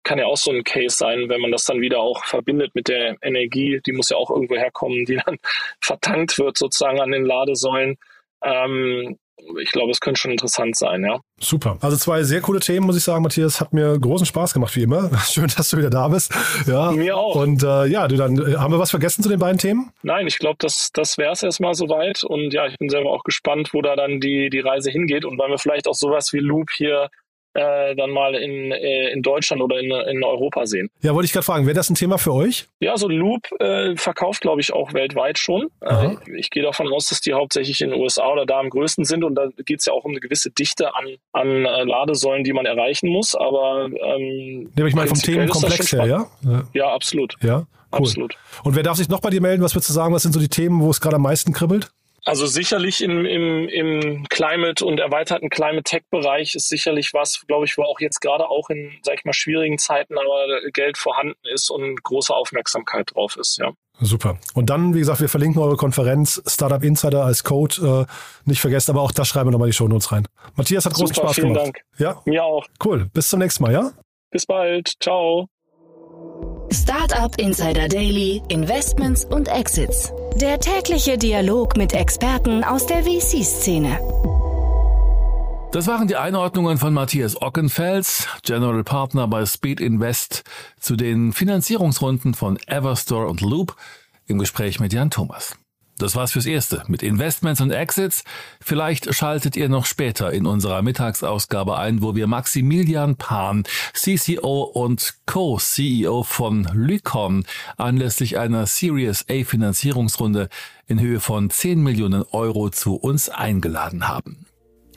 kann 0.03 0.19
ja 0.19 0.27
auch 0.27 0.37
so 0.37 0.51
ein 0.51 0.65
Case 0.65 0.97
sein, 0.97 1.29
wenn 1.29 1.41
man 1.41 1.51
das 1.51 1.65
dann 1.65 1.81
wieder 1.81 2.01
auch 2.01 2.25
verbindet 2.25 2.75
mit 2.75 2.89
der 2.89 3.17
Energie, 3.23 3.81
die 3.85 3.93
muss 3.93 4.11
ja 4.11 4.17
auch 4.17 4.31
irgendwo 4.31 4.57
herkommen, 4.57 5.05
die 5.07 5.17
dann 5.25 5.39
vertankt 5.81 6.39
wird 6.39 6.59
sozusagen 6.59 7.01
an 7.01 7.11
den 7.11 7.25
Ladesäulen. 7.25 7.97
Ähm, 8.43 9.19
ich 9.61 9.71
glaube, 9.73 9.91
es 9.91 10.01
könnte 10.01 10.21
schon 10.21 10.31
interessant 10.31 10.77
sein, 10.77 11.05
ja. 11.05 11.21
Super. 11.41 11.79
Also 11.81 11.97
zwei 11.97 12.23
sehr 12.23 12.41
coole 12.41 12.61
Themen, 12.61 12.87
muss 12.87 12.97
ich 12.97 13.05
sagen, 13.05 13.23
Matthias. 13.23 13.61
Hat 13.61 13.73
mir 13.73 13.99
großen 13.99 14.27
Spaß 14.27 14.55
gemacht, 14.55 14.75
wie 14.77 14.83
immer. 14.83 15.11
Schön, 15.27 15.51
dass 15.57 15.71
du 15.71 15.77
wieder 15.77 15.91
da 15.91 16.09
bist. 16.09 16.33
Ja. 16.67 16.93
Mir 16.93 17.17
auch. 17.17 17.37
Und 17.37 17.63
äh, 17.63 17.87
ja, 17.87 18.09
du 18.09 18.17
dann, 18.17 18.37
äh, 18.37 18.57
haben 18.57 18.73
wir 18.73 18.79
was 18.79 18.91
vergessen 18.91 19.23
zu 19.23 19.29
den 19.29 19.39
beiden 19.39 19.59
Themen? 19.59 19.93
Nein, 20.03 20.27
ich 20.27 20.39
glaube, 20.39 20.57
das, 20.61 20.91
das 20.93 21.19
wäre 21.19 21.33
es 21.33 21.43
erstmal 21.43 21.75
soweit. 21.75 22.25
Und 22.25 22.53
ja, 22.53 22.67
ich 22.67 22.79
bin 22.79 22.89
selber 22.89 23.11
auch 23.11 23.25
gespannt, 23.25 23.71
wo 23.73 23.83
da 23.83 23.97
dann 23.97 24.21
die, 24.21 24.51
die 24.51 24.61
Reise 24.61 24.91
hingeht 24.91 25.25
und 25.25 25.39
wann 25.39 25.51
wir 25.51 25.59
vielleicht 25.59 25.89
auch 25.89 25.95
sowas 25.95 26.33
wie 26.33 26.39
Loop 26.39 26.71
hier 26.71 27.11
äh, 27.55 27.95
dann 27.97 28.11
mal 28.11 28.35
in, 28.35 28.73
äh, 28.73 29.11
in 29.11 29.23
Deutschland 29.23 29.63
oder 29.63 29.79
in, 29.79 29.91
in 29.91 30.25
Europa 30.25 30.67
sehen. 30.67 30.91
Ja, 31.03 31.15
wollte 31.15 31.27
ich 31.27 31.33
gerade 31.33 31.45
fragen, 31.45 31.67
wäre 31.67 31.75
das 31.75 31.89
ein 31.89 31.95
Thema 31.95 32.19
für 32.19 32.33
euch? 32.33 32.67
Ja, 32.81 32.97
so 32.97 33.09
Loop 33.09 33.49
äh, 33.61 33.97
verkauft, 33.97 34.43
glaube 34.43 34.61
ich, 34.61 34.73
auch 34.73 34.93
weltweit 34.93 35.39
schon. 35.39 35.69
Äh, 35.81 36.17
ich 36.37 36.51
gehe 36.51 36.63
davon 36.63 36.93
aus, 36.93 37.09
dass 37.09 37.21
die 37.21 37.33
hauptsächlich 37.33 37.81
in 37.81 37.91
den 37.91 38.01
USA 38.01 38.31
oder 38.33 38.47
da 38.47 38.61
am 38.61 38.71
größten 38.71 39.05
sind 39.05 39.25
und 39.25 39.35
da 39.37 39.49
geht 39.65 39.81
es 39.81 39.87
ja 39.87 39.93
auch 39.93 40.05
um 40.05 40.11
eine 40.11 40.21
gewisse 40.21 40.51
Dichte 40.51 40.95
an, 40.95 41.17
an 41.33 41.65
äh, 41.65 41.85
Ladesäulen, 41.85 42.45
die 42.45 42.53
man 42.53 42.67
erreichen 42.67 43.09
muss. 43.09 43.35
Aber 43.35 43.87
ähm, 43.87 44.71
Nehme 44.75 44.89
ich 44.89 44.95
mal 44.95 45.07
vom 45.07 45.19
Themenkomplex 45.19 45.93
her, 45.93 46.07
ja? 46.07 46.27
Ja, 46.73 46.93
absolut. 46.93 47.35
Ja, 47.41 47.59
cool. 47.59 47.67
Absolut. 47.91 48.37
Und 48.65 48.75
wer 48.75 48.83
darf 48.83 48.97
sich 48.97 49.09
noch 49.09 49.21
bei 49.21 49.31
dir 49.31 49.41
melden? 49.41 49.63
Was 49.63 49.75
würdest 49.75 49.91
du 49.91 49.95
sagen? 49.95 50.13
Was 50.13 50.23
sind 50.23 50.33
so 50.33 50.41
die 50.41 50.49
Themen, 50.49 50.81
wo 50.81 50.91
es 50.91 51.01
gerade 51.01 51.17
am 51.17 51.23
meisten 51.23 51.53
kribbelt? 51.53 51.91
Also 52.25 52.47
sicherlich 52.47 53.03
im, 53.03 53.27
im, 53.27 53.69
im 53.69 54.27
Climate 54.29 54.85
und 54.85 54.99
erweiterten 54.99 55.51
Climate 55.51 55.83
Tech 55.83 56.05
Bereich 56.11 56.55
ist 56.55 56.69
sicherlich 56.69 57.13
was, 57.13 57.45
glaube 57.47 57.67
ich, 57.67 57.77
wo 57.77 57.83
auch 57.83 58.01
jetzt 58.01 58.21
gerade 58.21 58.49
auch 58.49 58.71
in, 58.71 58.93
sag 59.03 59.17
ich 59.19 59.25
mal, 59.25 59.35
schwierigen 59.35 59.77
Zeiten 59.77 60.17
aber 60.17 60.71
Geld 60.73 60.97
vorhanden 60.97 61.39
ist 61.53 61.69
und 61.71 62.03
große 62.03 62.35
Aufmerksamkeit 62.35 63.11
drauf 63.15 63.37
ist, 63.37 63.59
ja. 63.59 63.73
Super. 64.01 64.39
Und 64.55 64.71
dann, 64.71 64.95
wie 64.95 64.99
gesagt, 64.99 65.21
wir 65.21 65.29
verlinken 65.29 65.63
eure 65.63 65.77
Konferenz 65.77 66.43
Startup 66.47 66.83
Insider 66.83 67.25
als 67.25 67.45
Code. 67.45 68.07
Äh, 68.09 68.49
nicht 68.49 68.61
vergessen, 68.61 68.91
aber 68.91 69.03
auch 69.03 69.13
das 69.13 69.29
schreiben 69.29 69.49
wir 69.49 69.53
nochmal 69.53 69.69
die 69.69 69.75
Show 69.75 69.87
Notes 69.87 70.11
rein. 70.11 70.27
Matthias 70.57 70.85
hat 70.85 70.95
großen 70.95 71.15
Super, 71.15 71.29
Spaß 71.29 71.35
vielen 71.37 71.55
gemacht. 71.55 71.67
Dank. 71.67 71.81
Ja? 71.99 72.21
Mir 72.25 72.45
auch. 72.45 72.67
Cool. 72.85 73.09
Bis 73.13 73.29
zum 73.29 73.39
nächsten 73.39 73.63
Mal, 73.63 73.73
ja? 73.73 73.93
Bis 74.31 74.47
bald. 74.47 74.95
Ciao. 75.01 75.47
Startup 76.85 77.35
Insider 77.39 77.89
Daily, 77.89 78.43
Investments 78.49 79.25
und 79.25 79.49
Exits. 79.49 80.13
Der 80.37 80.61
tägliche 80.61 81.17
Dialog 81.17 81.79
mit 81.79 81.95
Experten 81.95 82.63
aus 82.63 82.85
der 82.85 83.05
VC-Szene. 83.05 83.99
Das 85.73 85.87
waren 85.87 86.09
die 86.09 86.17
Einordnungen 86.17 86.77
von 86.77 86.93
Matthias 86.93 87.41
Ockenfels, 87.41 88.29
General 88.43 88.85
Partner 88.85 89.27
bei 89.27 89.47
Speed 89.47 89.81
Invest, 89.81 90.43
zu 90.79 90.95
den 90.97 91.33
Finanzierungsrunden 91.33 92.35
von 92.35 92.59
Everstore 92.67 93.29
und 93.29 93.41
Loop 93.41 93.77
im 94.27 94.39
Gespräch 94.39 94.79
mit 94.79 94.93
Jan 94.93 95.09
Thomas. 95.09 95.57
Das 95.99 96.17
war's 96.17 96.33
fürs 96.33 96.47
Erste 96.47 96.83
mit 96.89 97.03
Investments 97.03 97.61
und 97.61 97.71
Exits. 97.71 98.25
Vielleicht 98.61 99.15
schaltet 99.15 99.57
ihr 99.57 99.69
noch 99.69 99.87
später 99.87 100.33
in 100.33 100.45
unserer 100.45 100.83
Mittagsausgabe 100.83 101.79
ein, 101.79 102.03
wo 102.03 102.17
wir 102.17 102.27
Maximilian 102.27 103.17
Pan, 103.17 103.65
CCO 103.93 104.63
und 104.63 105.15
Co-CEO 105.27 106.25
von 106.25 106.69
Lycon, 106.73 107.45
anlässlich 107.77 108.39
einer 108.39 108.67
Series 108.67 109.27
A 109.31 109.45
Finanzierungsrunde 109.45 110.49
in 110.89 111.01
Höhe 111.01 111.21
von 111.21 111.49
10 111.49 111.81
Millionen 111.81 112.25
Euro 112.33 112.71
zu 112.71 112.97
uns 112.97 113.29
eingeladen 113.29 114.09
haben. 114.09 114.47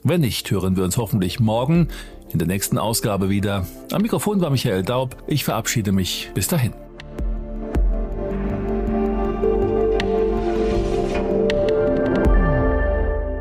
Wenn 0.04 0.22
nicht, 0.22 0.50
hören 0.50 0.78
wir 0.78 0.84
uns 0.84 0.98
hoffentlich 0.98 1.40
morgen 1.40 1.90
in 2.32 2.40
der 2.40 2.48
nächsten 2.48 2.78
Ausgabe 2.78 3.30
wieder. 3.30 3.68
Am 3.92 4.02
Mikrofon 4.02 4.42
war 4.42 4.50
Michael 4.50 4.84
Daub. 4.84 5.16
Ich 5.28 5.44
verabschiede 5.44 5.92
mich. 5.92 6.32
Bis 6.34 6.48
dahin. 6.48 6.87